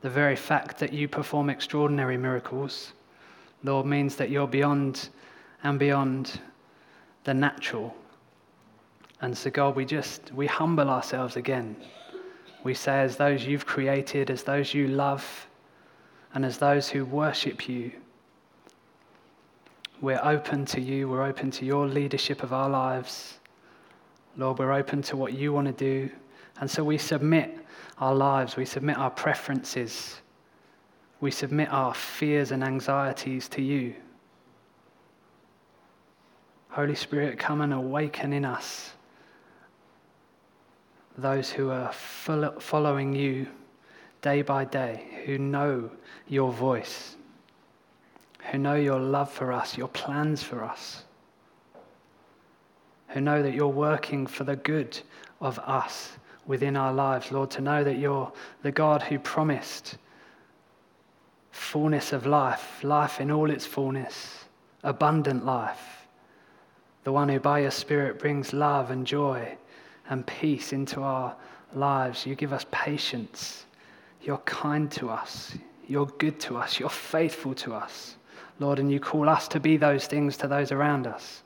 The 0.00 0.10
very 0.10 0.36
fact 0.36 0.78
that 0.78 0.92
you 0.92 1.08
perform 1.08 1.50
extraordinary 1.50 2.16
miracles, 2.16 2.92
Lord, 3.64 3.86
means 3.86 4.16
that 4.16 4.30
you're 4.30 4.46
beyond 4.46 5.08
and 5.64 5.78
beyond 5.78 6.40
the 7.24 7.34
natural. 7.34 7.94
And 9.20 9.36
so, 9.36 9.50
God, 9.50 9.74
we 9.74 9.84
just, 9.84 10.32
we 10.32 10.46
humble 10.46 10.88
ourselves 10.88 11.36
again. 11.36 11.76
We 12.62 12.74
say, 12.74 13.00
as 13.00 13.16
those 13.16 13.44
you've 13.44 13.66
created, 13.66 14.30
as 14.30 14.44
those 14.44 14.72
you 14.72 14.86
love, 14.86 15.48
and 16.34 16.44
as 16.44 16.58
those 16.58 16.88
who 16.88 17.04
worship 17.04 17.68
you, 17.68 17.90
we're 20.00 20.20
open 20.22 20.64
to 20.66 20.80
you, 20.80 21.08
we're 21.08 21.24
open 21.24 21.50
to 21.52 21.64
your 21.64 21.88
leadership 21.88 22.44
of 22.44 22.52
our 22.52 22.68
lives. 22.68 23.37
Lord, 24.38 24.60
we're 24.60 24.72
open 24.72 25.02
to 25.02 25.16
what 25.16 25.34
you 25.34 25.52
want 25.52 25.66
to 25.66 25.72
do. 25.72 26.08
And 26.60 26.70
so 26.70 26.82
we 26.82 26.96
submit 26.96 27.58
our 27.98 28.14
lives, 28.14 28.56
we 28.56 28.64
submit 28.64 28.96
our 28.96 29.10
preferences, 29.10 30.20
we 31.20 31.32
submit 31.32 31.68
our 31.70 31.92
fears 31.92 32.52
and 32.52 32.62
anxieties 32.62 33.48
to 33.50 33.62
you. 33.62 33.94
Holy 36.70 36.94
Spirit, 36.94 37.38
come 37.38 37.60
and 37.60 37.74
awaken 37.74 38.32
in 38.32 38.44
us 38.44 38.92
those 41.16 41.50
who 41.50 41.70
are 41.70 41.92
following 41.92 43.12
you 43.12 43.48
day 44.22 44.42
by 44.42 44.64
day, 44.64 45.04
who 45.26 45.36
know 45.36 45.90
your 46.28 46.52
voice, 46.52 47.16
who 48.50 48.58
know 48.58 48.76
your 48.76 49.00
love 49.00 49.28
for 49.28 49.52
us, 49.52 49.76
your 49.76 49.88
plans 49.88 50.44
for 50.44 50.62
us 50.62 51.02
who 53.08 53.20
know 53.20 53.42
that 53.42 53.54
you're 53.54 53.68
working 53.68 54.26
for 54.26 54.44
the 54.44 54.56
good 54.56 54.98
of 55.40 55.58
us 55.60 56.12
within 56.46 56.76
our 56.76 56.92
lives, 56.92 57.30
Lord, 57.30 57.50
to 57.52 57.60
know 57.60 57.84
that 57.84 57.98
you're 57.98 58.32
the 58.62 58.72
God 58.72 59.02
who 59.02 59.18
promised 59.18 59.98
fullness 61.50 62.12
of 62.12 62.26
life, 62.26 62.82
life 62.82 63.20
in 63.20 63.30
all 63.30 63.50
its 63.50 63.66
fullness, 63.66 64.44
abundant 64.82 65.44
life, 65.44 66.06
the 67.04 67.12
one 67.12 67.28
who 67.28 67.40
by 67.40 67.60
your 67.60 67.70
Spirit 67.70 68.18
brings 68.18 68.52
love 68.52 68.90
and 68.90 69.06
joy 69.06 69.56
and 70.08 70.26
peace 70.26 70.72
into 70.72 71.02
our 71.02 71.34
lives. 71.74 72.26
You 72.26 72.34
give 72.34 72.52
us 72.52 72.64
patience. 72.70 73.66
You're 74.22 74.38
kind 74.38 74.90
to 74.92 75.10
us. 75.10 75.56
You're 75.86 76.06
good 76.06 76.40
to 76.40 76.56
us. 76.56 76.78
You're 76.78 76.88
faithful 76.88 77.54
to 77.56 77.74
us, 77.74 78.16
Lord, 78.58 78.78
and 78.78 78.90
you 78.90 79.00
call 79.00 79.28
us 79.28 79.48
to 79.48 79.60
be 79.60 79.76
those 79.76 80.06
things 80.06 80.36
to 80.38 80.48
those 80.48 80.72
around 80.72 81.06
us. 81.06 81.42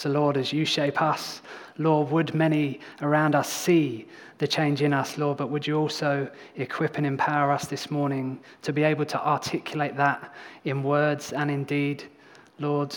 So, 0.00 0.08
Lord, 0.08 0.38
as 0.38 0.50
you 0.50 0.64
shape 0.64 1.02
us, 1.02 1.42
Lord, 1.76 2.10
would 2.10 2.34
many 2.34 2.80
around 3.02 3.34
us 3.34 3.52
see 3.52 4.08
the 4.38 4.48
change 4.48 4.80
in 4.80 4.94
us, 4.94 5.18
Lord, 5.18 5.36
but 5.36 5.50
would 5.50 5.66
you 5.66 5.76
also 5.76 6.26
equip 6.56 6.96
and 6.96 7.06
empower 7.06 7.52
us 7.52 7.66
this 7.66 7.90
morning 7.90 8.40
to 8.62 8.72
be 8.72 8.82
able 8.82 9.04
to 9.04 9.22
articulate 9.22 9.98
that 9.98 10.34
in 10.64 10.82
words 10.82 11.34
and 11.34 11.50
in 11.50 11.64
deed, 11.64 12.04
Lord, 12.58 12.96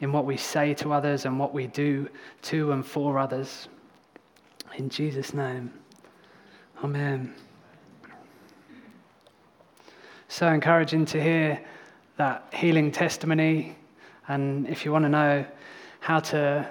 in 0.00 0.10
what 0.10 0.24
we 0.24 0.36
say 0.36 0.74
to 0.74 0.92
others 0.92 1.26
and 1.26 1.38
what 1.38 1.54
we 1.54 1.68
do 1.68 2.08
to 2.42 2.72
and 2.72 2.84
for 2.84 3.20
others. 3.20 3.68
In 4.78 4.88
Jesus' 4.88 5.32
name, 5.32 5.72
Amen. 6.82 7.32
So 10.26 10.48
encouraging 10.48 11.04
to 11.04 11.22
hear 11.22 11.64
that 12.16 12.52
healing 12.52 12.90
testimony. 12.90 13.76
And 14.26 14.66
if 14.66 14.84
you 14.84 14.90
want 14.90 15.04
to 15.04 15.08
know, 15.08 15.46
how 16.06 16.20
to, 16.20 16.64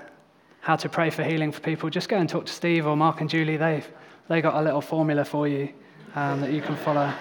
how 0.62 0.78
to 0.78 0.88
pray 0.88 1.10
for 1.10 1.22
healing 1.22 1.52
for 1.52 1.60
people, 1.60 1.90
just 1.90 2.08
go 2.08 2.16
and 2.16 2.30
talk 2.30 2.46
to 2.46 2.54
Steve 2.54 2.88
or 2.88 2.96
Mark 2.96 3.20
and 3.20 3.30
Julie. 3.30 3.58
They've 3.58 3.86
they 4.30 4.40
got 4.40 4.56
a 4.56 4.62
little 4.62 4.80
formula 4.80 5.26
for 5.26 5.46
you 5.46 5.74
um, 6.16 6.40
that 6.40 6.54
you 6.54 6.62
can 6.62 6.78
follow. 6.78 7.14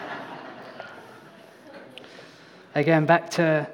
Again, 2.76 3.04
back 3.04 3.30
to 3.30 3.68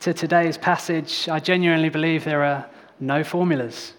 to 0.00 0.12
today's 0.12 0.58
passage, 0.58 1.30
I 1.30 1.40
genuinely 1.40 1.88
believe 1.88 2.24
there 2.24 2.44
are 2.44 2.66
no 3.00 3.24
formulas 3.24 3.94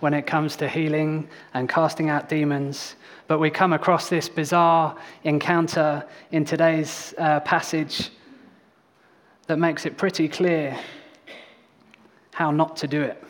when 0.00 0.12
it 0.12 0.26
comes 0.26 0.54
to 0.56 0.68
healing 0.68 1.26
and 1.54 1.66
casting 1.66 2.10
out 2.10 2.28
demons. 2.28 2.96
But 3.26 3.38
we 3.38 3.48
come 3.48 3.72
across 3.72 4.10
this 4.10 4.28
bizarre 4.28 4.94
encounter 5.24 6.04
in 6.30 6.44
today's 6.44 7.14
uh, 7.16 7.40
passage 7.40 8.10
that 9.46 9.58
makes 9.58 9.86
it 9.86 9.96
pretty 9.96 10.28
clear 10.28 10.78
how 12.32 12.50
not 12.50 12.76
to 12.76 12.86
do 12.86 13.00
it. 13.00 13.24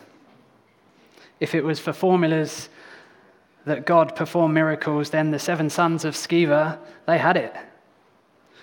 If 1.41 1.55
it 1.55 1.63
was 1.63 1.79
for 1.79 1.91
formulas 1.91 2.69
that 3.65 3.85
God 3.85 4.15
performed 4.15 4.53
miracles, 4.53 5.09
then 5.09 5.31
the 5.31 5.39
seven 5.39 5.69
sons 5.69 6.05
of 6.05 6.13
Sceva, 6.13 6.77
they 7.07 7.17
had 7.17 7.35
it. 7.35 7.53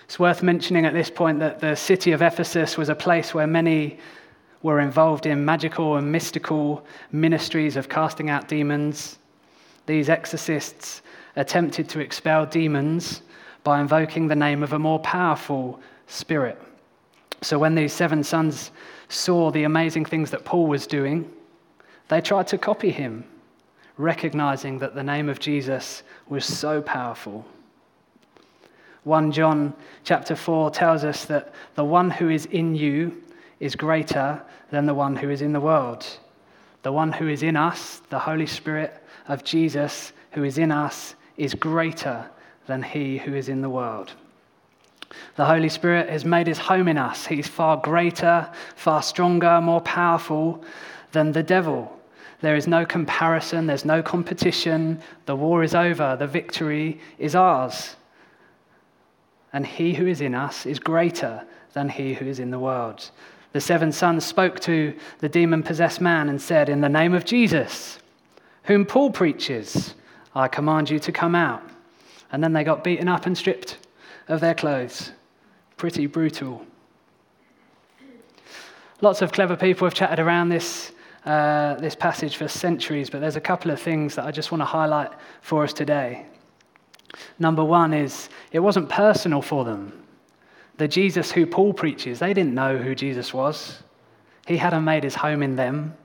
It's 0.05 0.17
worth 0.17 0.41
mentioning 0.41 0.85
at 0.85 0.93
this 0.93 1.11
point 1.11 1.39
that 1.39 1.59
the 1.59 1.75
city 1.75 2.13
of 2.13 2.21
Ephesus 2.21 2.77
was 2.77 2.89
a 2.89 2.95
place 2.95 3.33
where 3.33 3.45
many 3.45 3.99
were 4.63 4.79
involved 4.79 5.25
in 5.25 5.43
magical 5.45 5.97
and 5.97 6.09
mystical 6.11 6.85
ministries 7.11 7.75
of 7.75 7.89
casting 7.89 8.29
out 8.29 8.47
demons. 8.47 9.19
These 9.85 10.09
exorcists 10.09 11.01
attempted 11.35 11.89
to 11.89 11.99
expel 11.99 12.45
demons 12.45 13.21
by 13.63 13.81
invoking 13.81 14.27
the 14.27 14.35
name 14.35 14.63
of 14.63 14.71
a 14.71 14.79
more 14.79 14.99
powerful 14.99 15.81
spirit. 16.07 16.59
So 17.41 17.59
when 17.59 17.75
these 17.75 17.93
seven 17.93 18.23
sons 18.23 18.71
saw 19.09 19.51
the 19.51 19.63
amazing 19.63 20.05
things 20.05 20.31
that 20.31 20.45
Paul 20.45 20.67
was 20.67 20.87
doing, 20.87 21.29
they 22.09 22.21
tried 22.21 22.47
to 22.47 22.57
copy 22.57 22.91
him, 22.91 23.23
recognizing 23.97 24.79
that 24.79 24.95
the 24.95 25.03
name 25.03 25.29
of 25.29 25.39
Jesus 25.39 26.03
was 26.27 26.43
so 26.43 26.81
powerful. 26.81 27.45
1 29.03 29.31
John 29.31 29.73
chapter 30.03 30.35
4 30.35 30.71
tells 30.71 31.03
us 31.03 31.25
that 31.25 31.53
the 31.75 31.85
one 31.85 32.09
who 32.09 32.29
is 32.29 32.45
in 32.47 32.75
you 32.75 33.23
is 33.59 33.75
greater 33.75 34.41
than 34.71 34.85
the 34.85 34.93
one 34.93 35.15
who 35.15 35.29
is 35.29 35.41
in 35.41 35.53
the 35.53 35.59
world. 35.59 36.05
The 36.83 36.91
one 36.91 37.11
who 37.11 37.27
is 37.27 37.43
in 37.43 37.55
us, 37.55 38.01
the 38.09 38.19
Holy 38.19 38.45
Spirit 38.45 39.01
of 39.27 39.43
Jesus 39.43 40.11
who 40.31 40.43
is 40.43 40.57
in 40.57 40.71
us, 40.71 41.15
is 41.37 41.53
greater 41.53 42.29
than 42.67 42.83
he 42.83 43.17
who 43.17 43.33
is 43.33 43.49
in 43.49 43.61
the 43.61 43.69
world. 43.69 44.13
The 45.35 45.45
Holy 45.45 45.69
Spirit 45.69 46.09
has 46.09 46.25
made 46.25 46.47
his 46.47 46.57
home 46.57 46.87
in 46.87 46.97
us. 46.97 47.25
He's 47.25 47.47
far 47.47 47.77
greater, 47.77 48.49
far 48.75 49.01
stronger, 49.01 49.59
more 49.61 49.81
powerful 49.81 50.63
than 51.11 51.31
the 51.31 51.43
devil. 51.43 51.98
There 52.41 52.55
is 52.55 52.67
no 52.67 52.85
comparison, 52.85 53.67
there's 53.67 53.85
no 53.85 54.01
competition. 54.01 55.01
The 55.25 55.35
war 55.35 55.63
is 55.63 55.75
over, 55.75 56.15
the 56.17 56.27
victory 56.27 56.99
is 57.17 57.35
ours. 57.35 57.95
And 59.51 59.65
he 59.65 59.93
who 59.93 60.07
is 60.07 60.21
in 60.21 60.35
us 60.35 60.65
is 60.65 60.79
greater 60.79 61.43
than 61.73 61.89
he 61.89 62.13
who 62.13 62.25
is 62.25 62.39
in 62.39 62.51
the 62.51 62.59
world. 62.59 63.09
The 63.51 63.61
seven 63.61 63.91
sons 63.91 64.25
spoke 64.25 64.59
to 64.61 64.95
the 65.19 65.29
demon 65.29 65.63
possessed 65.63 66.01
man 66.01 66.29
and 66.29 66.41
said, 66.41 66.69
In 66.69 66.81
the 66.81 66.89
name 66.89 67.13
of 67.13 67.25
Jesus, 67.25 67.99
whom 68.63 68.85
Paul 68.85 69.11
preaches, 69.11 69.95
I 70.35 70.47
command 70.47 70.89
you 70.89 70.99
to 70.99 71.11
come 71.11 71.35
out. 71.35 71.63
And 72.31 72.43
then 72.43 72.53
they 72.53 72.63
got 72.63 72.83
beaten 72.83 73.07
up 73.07 73.25
and 73.25 73.37
stripped 73.37 73.79
of 74.27 74.39
their 74.39 74.53
clothes. 74.53 75.11
Pretty 75.77 76.05
brutal. 76.05 76.65
Lots 79.01 79.21
of 79.21 79.31
clever 79.31 79.55
people 79.55 79.87
have 79.87 79.93
chatted 79.93 80.19
around 80.19 80.49
this, 80.49 80.91
uh, 81.25 81.75
this 81.75 81.95
passage 81.95 82.37
for 82.37 82.47
centuries, 82.47 83.09
but 83.09 83.19
there's 83.19 83.35
a 83.35 83.41
couple 83.41 83.71
of 83.71 83.81
things 83.81 84.15
that 84.15 84.25
I 84.25 84.31
just 84.31 84.51
want 84.51 84.61
to 84.61 84.65
highlight 84.65 85.11
for 85.41 85.63
us 85.63 85.73
today. 85.73 86.25
Number 87.39 87.63
one 87.63 87.93
is 87.93 88.29
it 88.51 88.59
wasn't 88.59 88.89
personal 88.89 89.41
for 89.41 89.65
them. 89.65 89.93
The 90.77 90.87
Jesus 90.87 91.31
who 91.31 91.45
Paul 91.45 91.73
preaches, 91.73 92.19
they 92.19 92.33
didn't 92.33 92.53
know 92.53 92.77
who 92.77 92.95
Jesus 92.95 93.33
was. 93.33 93.83
He 94.47 94.57
hadn't 94.57 94.83
made 94.83 95.03
his 95.03 95.15
home 95.15 95.43
in 95.43 95.55
them. 95.55 95.95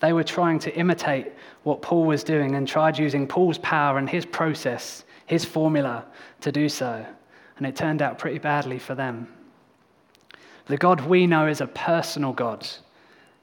They 0.00 0.12
were 0.12 0.24
trying 0.24 0.58
to 0.60 0.74
imitate 0.76 1.32
what 1.62 1.80
Paul 1.80 2.04
was 2.04 2.22
doing 2.22 2.56
and 2.56 2.68
tried 2.68 2.98
using 2.98 3.26
Paul's 3.26 3.58
power 3.58 3.96
and 3.96 4.10
his 4.10 4.26
process, 4.26 5.04
his 5.26 5.44
formula 5.44 6.04
to 6.42 6.52
do 6.52 6.68
so. 6.68 7.04
And 7.56 7.66
it 7.66 7.76
turned 7.76 8.02
out 8.02 8.18
pretty 8.18 8.38
badly 8.38 8.78
for 8.78 8.94
them. 8.94 9.28
The 10.66 10.76
God 10.76 11.00
we 11.02 11.26
know 11.26 11.46
is 11.46 11.60
a 11.60 11.66
personal 11.66 12.32
God. 12.32 12.66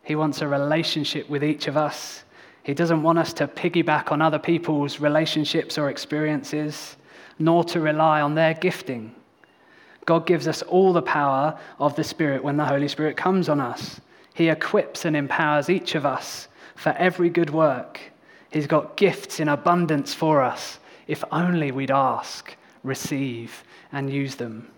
He 0.04 0.16
wants 0.16 0.42
a 0.42 0.48
relationship 0.48 1.30
with 1.30 1.44
each 1.44 1.68
of 1.68 1.78
us. 1.78 2.24
He 2.64 2.74
doesn't 2.74 3.04
want 3.04 3.20
us 3.20 3.34
to 3.34 3.48
piggyback 3.48 4.12
on 4.12 4.22
other 4.22 4.40
people's 4.40 5.00
relationships 5.00 5.78
or 5.78 5.90
experiences, 5.90 6.98
nor 7.40 7.64
to 7.66 7.80
rely 7.80 8.22
on 8.22 8.36
their 8.36 8.54
gifting. 8.54 9.16
God 10.06 10.26
gives 10.26 10.48
us 10.48 10.62
all 10.64 10.94
the 10.94 11.02
power 11.02 11.58
of 11.80 11.96
the 11.96 12.04
Spirit 12.04 12.44
when 12.44 12.58
the 12.58 12.66
Holy 12.66 12.88
Spirit 12.88 13.18
comes 13.18 13.50
on 13.50 13.60
us. 13.60 14.02
He 14.34 14.50
equips 14.50 15.06
and 15.06 15.16
empowers 15.16 15.70
each 15.70 15.96
of 15.96 16.06
us 16.06 16.48
for 16.76 16.90
every 16.94 17.30
good 17.30 17.52
work. 17.52 18.00
He's 18.52 18.68
got 18.68 18.98
gifts 18.98 19.40
in 19.40 19.48
abundance 19.48 20.14
for 20.14 20.42
us 20.42 20.80
if 21.08 21.24
only 21.32 21.72
we'd 21.72 21.92
ask, 21.92 22.56
receive, 22.84 23.64
and 23.92 24.10
use 24.10 24.36
them. 24.36 24.72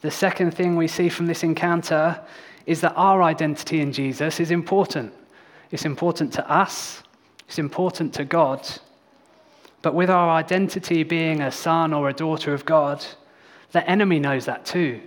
The 0.00 0.10
second 0.10 0.52
thing 0.52 0.76
we 0.76 0.88
see 0.88 1.08
from 1.08 1.26
this 1.26 1.42
encounter 1.42 2.20
is 2.68 2.82
that 2.82 2.92
our 2.96 3.22
identity 3.22 3.80
in 3.80 3.92
Jesus 3.92 4.40
is 4.40 4.50
important. 4.50 5.10
It's 5.70 5.86
important 5.86 6.34
to 6.34 6.50
us, 6.50 7.02
it's 7.48 7.58
important 7.58 8.12
to 8.14 8.26
God. 8.26 8.68
But 9.80 9.94
with 9.94 10.10
our 10.10 10.28
identity 10.28 11.02
being 11.02 11.40
a 11.40 11.50
son 11.50 11.94
or 11.94 12.10
a 12.10 12.12
daughter 12.12 12.52
of 12.52 12.66
God, 12.66 13.02
the 13.72 13.88
enemy 13.88 14.18
knows 14.18 14.44
that 14.44 14.66
too. 14.66 15.00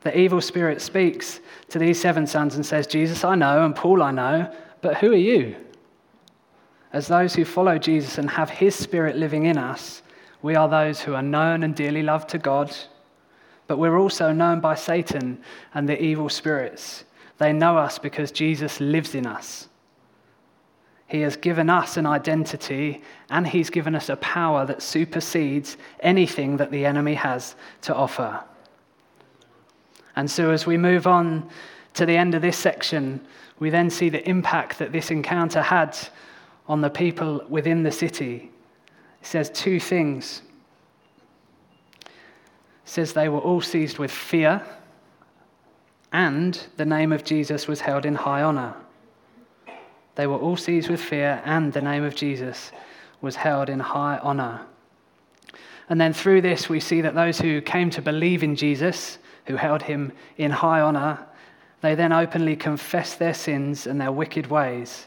The 0.00 0.18
evil 0.18 0.40
spirit 0.40 0.80
speaks 0.80 1.40
to 1.68 1.78
these 1.78 2.00
seven 2.00 2.26
sons 2.26 2.54
and 2.54 2.64
says, 2.64 2.86
Jesus 2.86 3.22
I 3.22 3.34
know, 3.34 3.66
and 3.66 3.76
Paul 3.76 4.02
I 4.02 4.10
know, 4.10 4.50
but 4.80 4.96
who 4.96 5.12
are 5.12 5.16
you? 5.16 5.54
As 6.94 7.08
those 7.08 7.34
who 7.34 7.44
follow 7.44 7.76
Jesus 7.76 8.16
and 8.16 8.30
have 8.30 8.48
his 8.48 8.74
spirit 8.74 9.16
living 9.16 9.44
in 9.44 9.58
us, 9.58 10.00
we 10.40 10.54
are 10.54 10.68
those 10.68 11.02
who 11.02 11.14
are 11.14 11.22
known 11.22 11.62
and 11.62 11.74
dearly 11.74 12.02
loved 12.02 12.30
to 12.30 12.38
God, 12.38 12.74
but 13.66 13.78
we're 13.78 13.98
also 13.98 14.32
known 14.32 14.60
by 14.60 14.74
Satan 14.74 15.38
and 15.72 15.88
the 15.88 16.00
evil 16.00 16.28
spirits. 16.28 17.04
They 17.38 17.52
know 17.52 17.76
us 17.76 17.98
because 17.98 18.30
Jesus 18.30 18.80
lives 18.80 19.14
in 19.14 19.26
us. 19.26 19.68
He 21.06 21.20
has 21.20 21.36
given 21.36 21.68
us 21.70 21.96
an 21.96 22.06
identity 22.06 23.02
and 23.30 23.46
He's 23.46 23.70
given 23.70 23.94
us 23.94 24.08
a 24.08 24.16
power 24.16 24.66
that 24.66 24.82
supersedes 24.82 25.76
anything 26.00 26.56
that 26.56 26.70
the 26.70 26.86
enemy 26.86 27.14
has 27.14 27.56
to 27.82 27.94
offer. 27.94 28.42
And 30.16 30.30
so, 30.30 30.50
as 30.50 30.66
we 30.66 30.76
move 30.76 31.06
on 31.06 31.48
to 31.94 32.06
the 32.06 32.16
end 32.16 32.34
of 32.34 32.42
this 32.42 32.56
section, 32.56 33.20
we 33.58 33.70
then 33.70 33.90
see 33.90 34.08
the 34.08 34.28
impact 34.28 34.78
that 34.78 34.92
this 34.92 35.10
encounter 35.10 35.62
had 35.62 35.96
on 36.66 36.80
the 36.80 36.90
people 36.90 37.44
within 37.48 37.82
the 37.82 37.92
city. 37.92 38.50
It 39.20 39.26
says 39.26 39.50
two 39.50 39.80
things. 39.80 40.42
Says 42.84 43.12
they 43.12 43.28
were 43.28 43.38
all 43.38 43.60
seized 43.60 43.98
with 43.98 44.10
fear, 44.10 44.62
and 46.12 46.58
the 46.76 46.84
name 46.84 47.12
of 47.12 47.24
Jesus 47.24 47.66
was 47.66 47.80
held 47.80 48.06
in 48.06 48.14
high 48.14 48.42
honor. 48.42 48.74
They 50.14 50.26
were 50.26 50.38
all 50.38 50.56
seized 50.56 50.88
with 50.88 51.00
fear, 51.00 51.42
and 51.44 51.72
the 51.72 51.82
name 51.82 52.04
of 52.04 52.14
Jesus 52.14 52.70
was 53.20 53.36
held 53.36 53.68
in 53.68 53.80
high 53.80 54.18
honor. 54.18 54.60
And 55.88 56.00
then 56.00 56.12
through 56.12 56.42
this, 56.42 56.68
we 56.68 56.80
see 56.80 57.00
that 57.00 57.14
those 57.14 57.40
who 57.40 57.60
came 57.60 57.90
to 57.90 58.02
believe 58.02 58.42
in 58.42 58.56
Jesus, 58.56 59.18
who 59.46 59.56
held 59.56 59.82
him 59.82 60.12
in 60.36 60.50
high 60.50 60.80
honor, 60.80 61.26
they 61.80 61.94
then 61.94 62.12
openly 62.12 62.56
confess 62.56 63.14
their 63.14 63.34
sins 63.34 63.86
and 63.86 64.00
their 64.00 64.12
wicked 64.12 64.46
ways. 64.46 65.06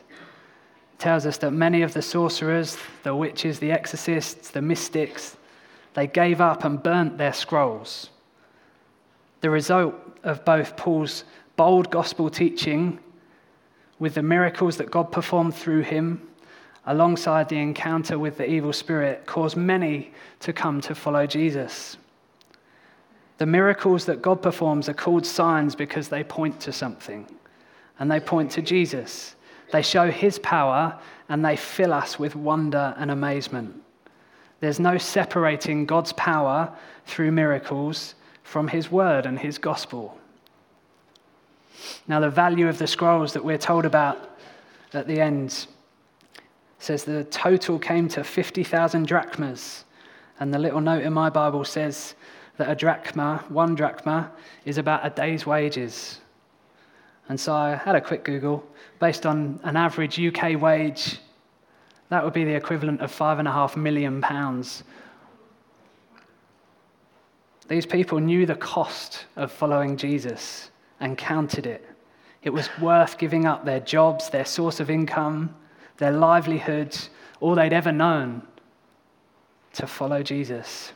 It 0.94 1.00
tells 1.00 1.26
us 1.26 1.38
that 1.38 1.52
many 1.52 1.82
of 1.82 1.94
the 1.94 2.02
sorcerers, 2.02 2.78
the 3.04 3.16
witches, 3.16 3.60
the 3.60 3.72
exorcists, 3.72 4.52
the 4.52 4.62
mystics, 4.62 5.38
they 5.98 6.06
gave 6.06 6.42
up 6.42 6.64
and 6.64 6.84
burnt 6.84 7.18
their 7.18 7.34
scrolls. 7.34 8.12
The 9.42 9.50
result 9.50 9.96
of 10.22 10.46
both 10.46 10.78
Paul's 10.78 11.24
bold 11.56 11.90
gospel 11.90 12.30
teaching 12.30 13.00
with 13.98 14.14
the 14.14 14.22
miracles 14.22 14.78
that 14.78 14.92
God 14.92 15.12
performed 15.12 15.56
through 15.56 15.82
him, 15.82 16.22
alongside 16.86 17.50
the 17.50 17.58
encounter 17.58 18.20
with 18.20 18.38
the 18.38 18.48
evil 18.48 18.74
spirit, 18.74 19.26
caused 19.26 19.58
many 19.58 20.12
to 20.42 20.54
come 20.54 20.82
to 20.82 20.94
follow 20.94 21.26
Jesus. 21.26 21.98
The 23.40 23.48
miracles 23.48 24.06
that 24.06 24.22
God 24.22 24.44
performs 24.44 24.88
are 24.88 24.94
called 24.94 25.26
signs 25.26 25.74
because 25.74 26.10
they 26.10 26.24
point 26.24 26.60
to 26.60 26.72
something, 26.72 27.26
and 27.98 28.12
they 28.12 28.20
point 28.20 28.52
to 28.52 28.62
Jesus. 28.62 29.36
They 29.72 29.82
show 29.82 30.12
his 30.12 30.38
power 30.38 31.00
and 31.28 31.44
they 31.44 31.56
fill 31.56 31.92
us 31.92 32.20
with 32.20 32.36
wonder 32.36 32.94
and 33.00 33.10
amazement. 33.10 33.82
There's 34.60 34.80
no 34.80 34.98
separating 34.98 35.86
God's 35.86 36.14
power 36.14 36.76
through 37.06 37.32
miracles 37.32 38.16
from 38.44 38.68
his 38.68 38.92
word 38.92 39.26
and 39.26 39.38
his 39.38 39.58
gospel. 39.58 40.18
Now, 42.08 42.20
the 42.20 42.30
value 42.30 42.68
of 42.68 42.78
the 42.78 42.88
scrolls 42.88 43.34
that 43.34 43.44
we're 43.44 43.58
told 43.58 43.86
about 43.86 44.38
at 44.94 45.08
the 45.08 45.20
end 45.20 45.68
says 46.80 47.04
the 47.04 47.24
total 47.26 47.78
came 47.78 48.08
to 48.10 48.24
50,000 48.24 49.08
drachmas. 49.08 49.86
And 50.40 50.54
the 50.54 50.60
little 50.60 50.82
note 50.82 51.04
in 51.04 51.14
my 51.14 51.30
Bible 51.30 51.66
says 51.66 52.16
that 52.58 52.70
a 52.70 52.76
drachma, 52.76 53.44
one 53.50 53.76
drachma, 53.76 54.32
is 54.66 54.78
about 54.78 55.06
a 55.06 55.10
day's 55.10 55.46
wages. 55.46 56.22
And 57.30 57.40
so 57.40 57.54
I 57.54 57.76
had 57.76 57.96
a 57.96 58.02
quick 58.02 58.24
Google. 58.24 58.66
Based 59.00 59.26
on 59.26 59.60
an 59.64 59.76
average 59.76 60.20
UK 60.20 60.60
wage, 60.60 61.20
that 62.10 62.24
would 62.24 62.34
be 62.34 62.46
the 62.46 62.56
equivalent 62.56 63.02
of 63.02 63.12
five 63.12 63.40
and 63.40 63.48
a 63.48 63.52
half 63.52 63.76
million 63.76 64.22
pounds. 64.22 64.84
These 67.68 67.86
people 67.86 68.20
knew 68.20 68.46
the 68.46 68.56
cost 68.56 69.26
of 69.36 69.52
following 69.52 69.98
Jesus 69.98 70.72
and 71.00 71.18
counted 71.18 71.66
it. 71.66 71.86
It 72.44 72.52
was 72.52 72.70
worth 72.80 73.18
giving 73.18 73.46
up 73.46 73.66
their 73.66 73.82
jobs, 73.82 74.30
their 74.30 74.46
source 74.46 74.80
of 74.80 74.90
income, 74.90 75.54
their 75.98 76.12
livelihoods, 76.12 77.10
all 77.42 77.56
they'd 77.56 77.74
ever 77.74 77.92
known 77.92 78.42
to 79.74 79.86
follow 79.86 80.24
Jesus. 80.24 80.94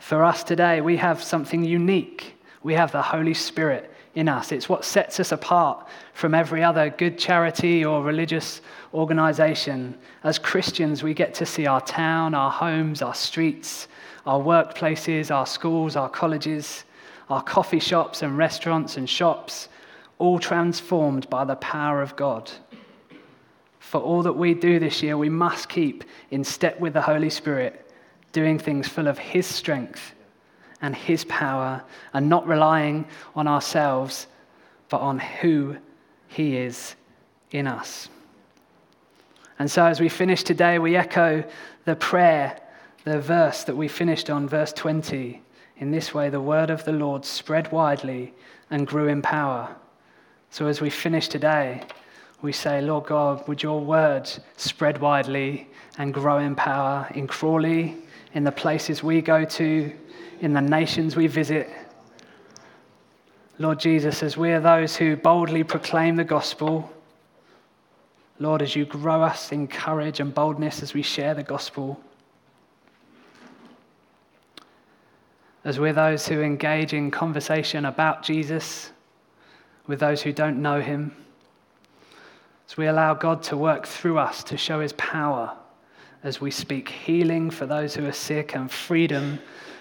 For 0.00 0.24
us 0.24 0.42
today, 0.42 0.80
we 0.80 0.96
have 0.96 1.22
something 1.22 1.64
unique. 1.64 2.36
We 2.62 2.74
have 2.74 2.92
the 2.92 3.02
Holy 3.02 3.34
Spirit 3.34 3.93
in 4.14 4.28
us. 4.28 4.52
It's 4.52 4.68
what 4.68 4.84
sets 4.84 5.18
us 5.18 5.32
apart 5.32 5.86
from 6.12 6.34
every 6.34 6.62
other 6.62 6.90
good 6.90 7.18
charity 7.18 7.84
or 7.84 8.02
religious 8.02 8.60
organization. 8.92 9.96
As 10.22 10.38
Christians, 10.38 11.02
we 11.02 11.14
get 11.14 11.34
to 11.34 11.46
see 11.46 11.66
our 11.66 11.80
town, 11.80 12.34
our 12.34 12.50
homes, 12.50 13.02
our 13.02 13.14
streets, 13.14 13.88
our 14.26 14.40
workplaces, 14.40 15.34
our 15.34 15.46
schools, 15.46 15.96
our 15.96 16.08
colleges, 16.08 16.84
our 17.28 17.42
coffee 17.42 17.80
shops 17.80 18.22
and 18.22 18.38
restaurants 18.38 18.96
and 18.96 19.08
shops, 19.08 19.68
all 20.18 20.38
transformed 20.38 21.28
by 21.28 21.44
the 21.44 21.56
power 21.56 22.00
of 22.00 22.14
God. 22.14 22.50
For 23.80 24.00
all 24.00 24.22
that 24.22 24.32
we 24.32 24.54
do 24.54 24.78
this 24.78 25.02
year, 25.02 25.18
we 25.18 25.28
must 25.28 25.68
keep 25.68 26.04
in 26.30 26.44
step 26.44 26.78
with 26.80 26.92
the 26.92 27.02
Holy 27.02 27.30
Spirit, 27.30 27.90
doing 28.32 28.58
things 28.58 28.88
full 28.88 29.08
of 29.08 29.18
His 29.18 29.46
strength 29.46 30.13
and 30.84 30.94
His 30.94 31.24
power, 31.24 31.82
and 32.12 32.28
not 32.28 32.46
relying 32.46 33.06
on 33.34 33.48
ourselves, 33.48 34.26
but 34.90 35.00
on 35.00 35.18
who 35.18 35.78
He 36.28 36.58
is 36.58 36.94
in 37.50 37.66
us. 37.66 38.10
And 39.58 39.70
so, 39.70 39.86
as 39.86 39.98
we 39.98 40.10
finish 40.10 40.42
today, 40.42 40.78
we 40.78 40.94
echo 40.94 41.42
the 41.86 41.96
prayer, 41.96 42.60
the 43.04 43.18
verse 43.18 43.64
that 43.64 43.74
we 43.74 43.88
finished 43.88 44.28
on, 44.28 44.46
verse 44.46 44.74
20. 44.74 45.40
In 45.78 45.90
this 45.90 46.12
way, 46.12 46.28
the 46.28 46.40
word 46.40 46.68
of 46.68 46.84
the 46.84 46.92
Lord 46.92 47.24
spread 47.24 47.72
widely 47.72 48.34
and 48.70 48.86
grew 48.86 49.08
in 49.08 49.22
power. 49.22 49.74
So, 50.50 50.66
as 50.66 50.82
we 50.82 50.90
finish 50.90 51.28
today, 51.28 51.82
we 52.42 52.52
say, 52.52 52.82
Lord 52.82 53.06
God, 53.06 53.48
would 53.48 53.62
your 53.62 53.80
word 53.80 54.28
spread 54.58 55.00
widely 55.00 55.66
and 55.96 56.12
grow 56.12 56.40
in 56.40 56.54
power 56.54 57.08
in 57.14 57.26
Crawley, 57.26 57.96
in 58.34 58.44
the 58.44 58.52
places 58.52 59.02
we 59.02 59.22
go 59.22 59.44
to, 59.44 59.92
in 60.40 60.52
the 60.52 60.60
nations 60.60 61.16
we 61.16 61.26
visit. 61.26 61.68
Lord 63.58 63.78
Jesus, 63.78 64.22
as 64.22 64.36
we 64.36 64.50
are 64.50 64.60
those 64.60 64.96
who 64.96 65.16
boldly 65.16 65.62
proclaim 65.62 66.16
the 66.16 66.24
gospel, 66.24 66.90
Lord, 68.40 68.62
as 68.62 68.74
you 68.74 68.84
grow 68.84 69.22
us 69.22 69.52
in 69.52 69.68
courage 69.68 70.18
and 70.18 70.34
boldness 70.34 70.82
as 70.82 70.92
we 70.92 71.02
share 71.02 71.34
the 71.34 71.44
gospel, 71.44 72.00
as 75.64 75.78
we're 75.78 75.92
those 75.92 76.26
who 76.26 76.42
engage 76.42 76.92
in 76.92 77.12
conversation 77.12 77.84
about 77.84 78.24
Jesus 78.24 78.90
with 79.86 80.00
those 80.00 80.20
who 80.20 80.32
don't 80.32 80.60
know 80.60 80.80
him, 80.80 81.14
as 82.68 82.76
we 82.76 82.86
allow 82.86 83.14
God 83.14 83.44
to 83.44 83.56
work 83.56 83.86
through 83.86 84.18
us 84.18 84.42
to 84.44 84.56
show 84.56 84.80
his 84.80 84.92
power, 84.94 85.56
as 86.24 86.40
we 86.40 86.50
speak 86.50 86.88
healing 86.88 87.50
for 87.50 87.66
those 87.66 87.94
who 87.94 88.06
are 88.06 88.12
sick 88.12 88.56
and 88.56 88.70
freedom 88.70 89.38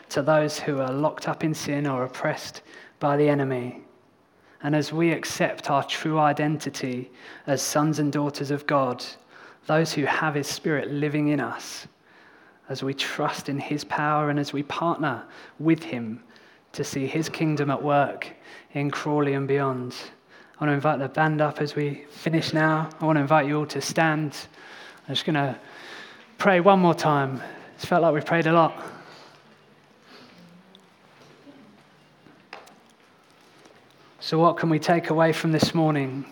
to 0.10 0.22
those 0.22 0.60
who 0.60 0.80
are 0.80 0.92
locked 0.92 1.30
up 1.30 1.44
in 1.44 1.54
sin 1.54 1.88
or 1.88 2.04
oppressed 2.04 2.62
by 3.00 3.16
the 3.16 3.28
enemy. 3.28 3.82
And 4.62 4.76
as 4.76 4.92
we 4.92 5.12
accept 5.12 5.72
our 5.72 5.84
true 5.84 6.20
identity 6.20 7.10
as 7.48 7.62
sons 7.62 8.00
and 8.00 8.12
daughters 8.12 8.52
of 8.52 8.68
God, 8.68 9.04
those 9.68 9.94
who 9.94 10.04
have 10.04 10.36
His 10.36 10.48
Spirit 10.48 10.92
living 10.92 11.30
in 11.30 11.40
us, 11.40 11.88
as 12.68 12.84
we 12.84 12.94
trust 12.94 13.48
in 13.48 13.58
His 13.58 13.86
power 13.86 14.30
and 14.30 14.38
as 14.38 14.52
we 14.52 14.64
partner 14.64 15.24
with 15.60 15.82
Him 15.84 16.22
to 16.74 16.84
see 16.84 17.08
His 17.08 17.30
kingdom 17.30 17.70
at 17.70 17.82
work 17.82 18.28
in 18.74 18.92
Crawley 18.92 19.34
and 19.34 19.48
beyond. 19.48 19.96
I 20.60 20.66
want 20.66 20.70
to 20.72 20.76
invite 20.76 21.00
the 21.00 21.08
band 21.08 21.40
up 21.40 21.62
as 21.62 21.76
we 21.76 22.06
finish 22.10 22.54
now. 22.54 22.90
I 23.00 23.06
want 23.06 23.16
to 23.16 23.22
invite 23.22 23.48
you 23.48 23.60
all 23.60 23.66
to 23.68 23.82
stand. 23.82 24.36
I'm 25.08 25.16
just 25.16 25.26
going 25.26 25.36
to 25.36 25.58
pray 26.44 26.60
one 26.60 26.78
more 26.78 26.94
time. 26.94 27.42
It's 27.76 27.86
felt 27.86 28.02
like 28.02 28.14
we 28.14 28.20
prayed 28.20 28.48
a 28.48 28.52
lot. 28.52 28.78
So, 34.20 34.38
what 34.40 34.58
can 34.58 34.70
we 34.70 34.78
take 34.78 35.10
away 35.10 35.32
from 35.32 35.54
this 35.54 35.74
morning? 35.74 36.26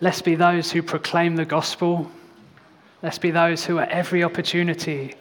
Let's 0.00 0.20
be 0.20 0.34
those 0.34 0.72
who 0.72 0.82
proclaim 0.82 1.36
the 1.36 1.44
gospel. 1.44 2.10
Let's 3.00 3.18
be 3.18 3.30
those 3.30 3.64
who, 3.64 3.78
at 3.78 3.90
every 3.90 4.24
opportunity, 4.24 5.14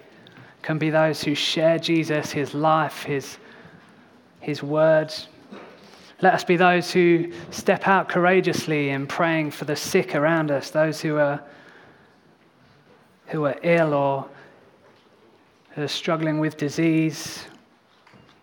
can 0.64 0.80
be 0.80 0.90
those 0.90 1.22
who 1.22 1.36
share 1.36 1.78
Jesus, 1.78 2.32
his 2.32 2.56
life, 2.56 3.04
his, 3.04 3.38
his 4.40 4.64
words. 4.64 5.28
Let 6.24 6.34
us 6.34 6.44
be 6.44 6.58
those 6.58 6.92
who 6.92 7.32
step 7.52 7.88
out 7.88 8.10
courageously 8.10 8.90
in 8.90 9.06
praying 9.06 9.52
for 9.52 9.66
the 9.66 9.76
sick 9.76 10.16
around 10.16 10.50
us, 10.50 10.72
those 10.72 11.02
who 11.02 11.18
are, 11.18 11.44
who 13.30 13.46
are 13.46 13.56
ill 13.64 13.94
or 13.94 14.28
who 15.72 15.84
are 15.84 15.88
struggling 15.88 16.40
with 16.40 16.58
disease, 16.58 17.46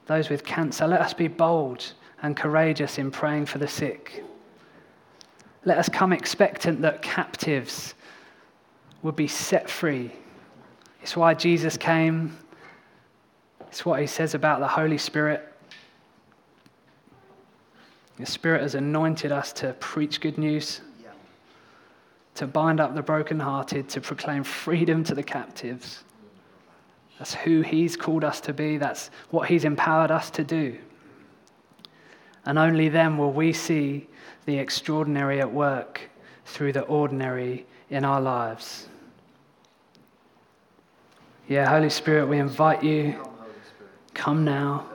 those 0.06 0.28
with 0.28 0.44
cancer. 0.44 0.86
Let 0.86 1.00
us 1.00 1.12
be 1.12 1.28
bold 1.28 1.92
and 2.22 2.36
courageous 2.36 2.98
in 2.98 3.10
praying 3.10 3.46
for 3.46 3.58
the 3.58 3.68
sick. 3.68 4.24
Let 5.64 5.78
us 5.78 5.88
come 5.88 6.12
expectant 6.12 6.80
that 6.82 7.02
captives 7.02 7.94
would 9.02 9.16
be 9.16 9.26
set 9.26 9.68
free. 9.68 10.12
It's 11.02 11.16
why 11.16 11.34
Jesus 11.34 11.76
came. 11.76 12.36
It's 13.68 13.84
what 13.84 14.00
he 14.00 14.06
says 14.06 14.34
about 14.34 14.60
the 14.60 14.68
Holy 14.68 14.98
Spirit. 14.98 15.52
The 18.18 18.26
Spirit 18.26 18.62
has 18.62 18.74
anointed 18.74 19.32
us 19.32 19.52
to 19.54 19.74
preach 19.74 20.20
good 20.20 20.38
news, 20.38 20.80
to 22.36 22.46
bind 22.46 22.80
up 22.80 22.94
the 22.94 23.02
brokenhearted, 23.02 23.88
to 23.90 24.00
proclaim 24.00 24.44
freedom 24.44 25.04
to 25.04 25.14
the 25.14 25.22
captives. 25.22 26.04
That's 27.18 27.34
who 27.34 27.62
He's 27.62 27.96
called 27.96 28.24
us 28.24 28.40
to 28.42 28.52
be, 28.52 28.76
that's 28.76 29.10
what 29.30 29.48
He's 29.48 29.64
empowered 29.64 30.10
us 30.10 30.30
to 30.30 30.44
do. 30.44 30.78
And 32.44 32.58
only 32.58 32.88
then 32.88 33.18
will 33.18 33.32
we 33.32 33.52
see 33.52 34.06
the 34.44 34.58
extraordinary 34.58 35.40
at 35.40 35.52
work 35.52 36.00
through 36.44 36.72
the 36.72 36.82
ordinary 36.82 37.66
in 37.90 38.04
our 38.04 38.20
lives. 38.20 38.86
Yeah, 41.48 41.68
Holy 41.68 41.90
Spirit, 41.90 42.26
we 42.26 42.38
invite 42.38 42.82
you. 42.82 43.24
Come 44.14 44.44
now. 44.44 44.86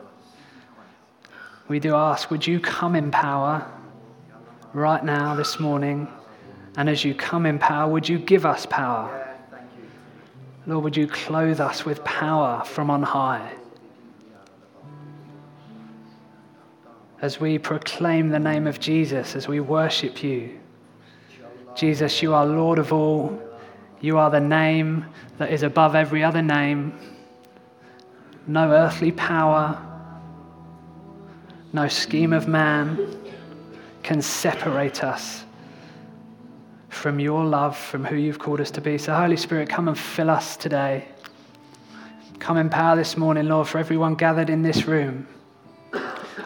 We 1.67 1.80
do 1.80 1.95
ask, 1.95 2.30
would 2.32 2.45
you 2.45 2.60
come 2.60 2.95
in 2.95 3.12
power 3.12 3.69
right 4.73 5.04
now, 5.04 5.36
this 5.36 5.60
morning? 5.60 6.08
And 6.78 6.90
as 6.90 7.04
you 7.04 7.14
come 7.14 7.46
in 7.46 7.60
power, 7.60 7.92
would 7.92 8.08
you 8.08 8.18
give 8.18 8.46
us 8.46 8.66
power? 8.66 9.28
Lord, 10.68 10.84
would 10.84 10.98
you 10.98 11.08
clothe 11.08 11.60
us 11.60 11.86
with 11.86 12.04
power 12.04 12.64
from 12.64 12.90
on 12.90 13.04
high? 13.04 13.54
As 17.22 17.40
we 17.40 17.58
proclaim 17.60 18.30
the 18.30 18.40
name 18.40 18.68
of 18.68 18.80
Jesus, 18.80 19.36
as 19.36 19.48
we 19.48 19.60
worship 19.60 20.24
you, 20.24 20.60
Jesus, 21.76 22.22
you 22.22 22.34
are 22.34 22.46
Lord 22.46 22.80
of 22.80 22.94
all. 22.94 23.40
You 24.02 24.18
are 24.18 24.30
the 24.30 24.40
name 24.40 25.06
that 25.38 25.52
is 25.52 25.63
above 25.63 25.96
every 25.96 26.24
other 26.24 26.42
name. 26.42 26.98
No 28.48 28.72
earthly 28.72 29.12
power, 29.12 29.80
no 31.74 31.88
scheme 31.88 32.34
of 32.34 32.48
man 32.48 33.15
can 34.04 34.22
separate 34.22 35.04
us 35.04 35.46
from 36.92 37.21
your 37.21 37.46
love, 37.46 37.77
from 37.77 38.04
who 38.04 38.17
you've 38.17 38.37
called 38.37 38.60
us 38.60 38.69
to 38.69 38.81
be. 38.81 38.98
So, 38.98 39.13
Holy 39.13 39.37
Spirit, 39.37 39.69
come 39.69 39.87
and 39.87 39.98
fill 39.98 40.29
us 40.29 40.58
today. 40.58 41.08
Come 42.37 42.58
in 42.58 42.69
power 42.69 42.98
this 42.98 43.15
morning, 43.15 43.48
Lord, 43.48 43.67
for 43.67 43.77
everyone 43.77 44.15
gathered 44.15 44.50
in 44.50 44.62
this 44.62 44.85
room. 44.85 45.25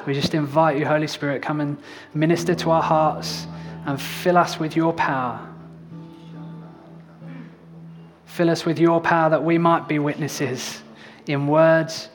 We 0.06 0.14
just 0.14 0.36
invite 0.36 0.78
you, 0.78 0.86
Holy 0.86 1.08
Spirit, 1.08 1.42
come 1.42 1.62
and 1.62 1.78
minister 2.14 2.54
to 2.56 2.70
our 2.70 2.84
hearts 2.84 3.48
and 3.88 4.00
fill 4.00 4.38
us 4.38 4.60
with 4.60 4.76
your 4.76 4.94
power. 4.94 5.46
Fill 8.26 8.52
us 8.52 8.66
with 8.66 8.78
your 8.78 9.02
power 9.02 9.32
that 9.32 9.44
we 9.44 9.58
might 9.58 9.88
be 9.88 9.98
witnesses 9.98 10.84
in 11.26 11.48
words, 11.48 12.10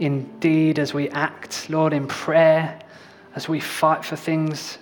in 0.00 0.40
deed, 0.40 0.80
as 0.80 0.92
we 0.92 1.08
act, 1.10 1.70
Lord, 1.70 1.92
in 1.92 2.08
prayer, 2.08 2.80
as 3.36 3.48
we 3.48 3.60
fight 3.60 4.04
for 4.04 4.16
things 4.16 4.78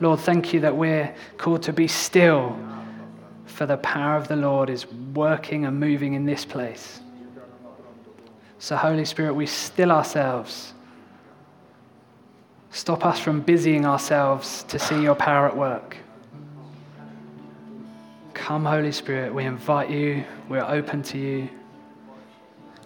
Lord, 0.00 0.20
thank 0.20 0.52
you 0.52 0.60
that 0.60 0.76
we're 0.76 1.14
called 1.36 1.62
to 1.64 1.72
be 1.72 1.88
still 1.88 2.58
for 3.46 3.66
the 3.66 3.76
power 3.78 4.16
of 4.16 4.28
the 4.28 4.36
Lord 4.36 4.70
is 4.70 4.86
working 5.14 5.64
and 5.64 5.80
moving 5.80 6.14
in 6.14 6.24
this 6.24 6.44
place. 6.44 7.00
So, 8.60 8.76
Holy 8.76 9.04
Spirit, 9.04 9.34
we 9.34 9.46
still 9.46 9.90
ourselves. 9.90 10.74
Stop 12.70 13.04
us 13.04 13.18
from 13.18 13.40
busying 13.40 13.84
ourselves 13.84 14.62
to 14.64 14.78
see 14.78 15.02
your 15.02 15.16
power 15.16 15.48
at 15.48 15.56
work. 15.56 15.96
Come, 18.34 18.64
Holy 18.64 18.92
Spirit, 18.92 19.34
we 19.34 19.44
invite 19.44 19.90
you, 19.90 20.24
we're 20.48 20.64
open 20.64 21.02
to 21.04 21.18
you. 21.18 21.48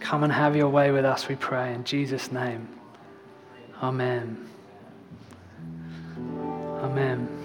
Come 0.00 0.24
and 0.24 0.32
have 0.32 0.56
your 0.56 0.68
way 0.68 0.90
with 0.90 1.04
us, 1.04 1.28
we 1.28 1.36
pray, 1.36 1.74
in 1.74 1.84
Jesus' 1.84 2.32
name. 2.32 2.66
Amen. 3.82 4.51
Amen. 6.92 7.41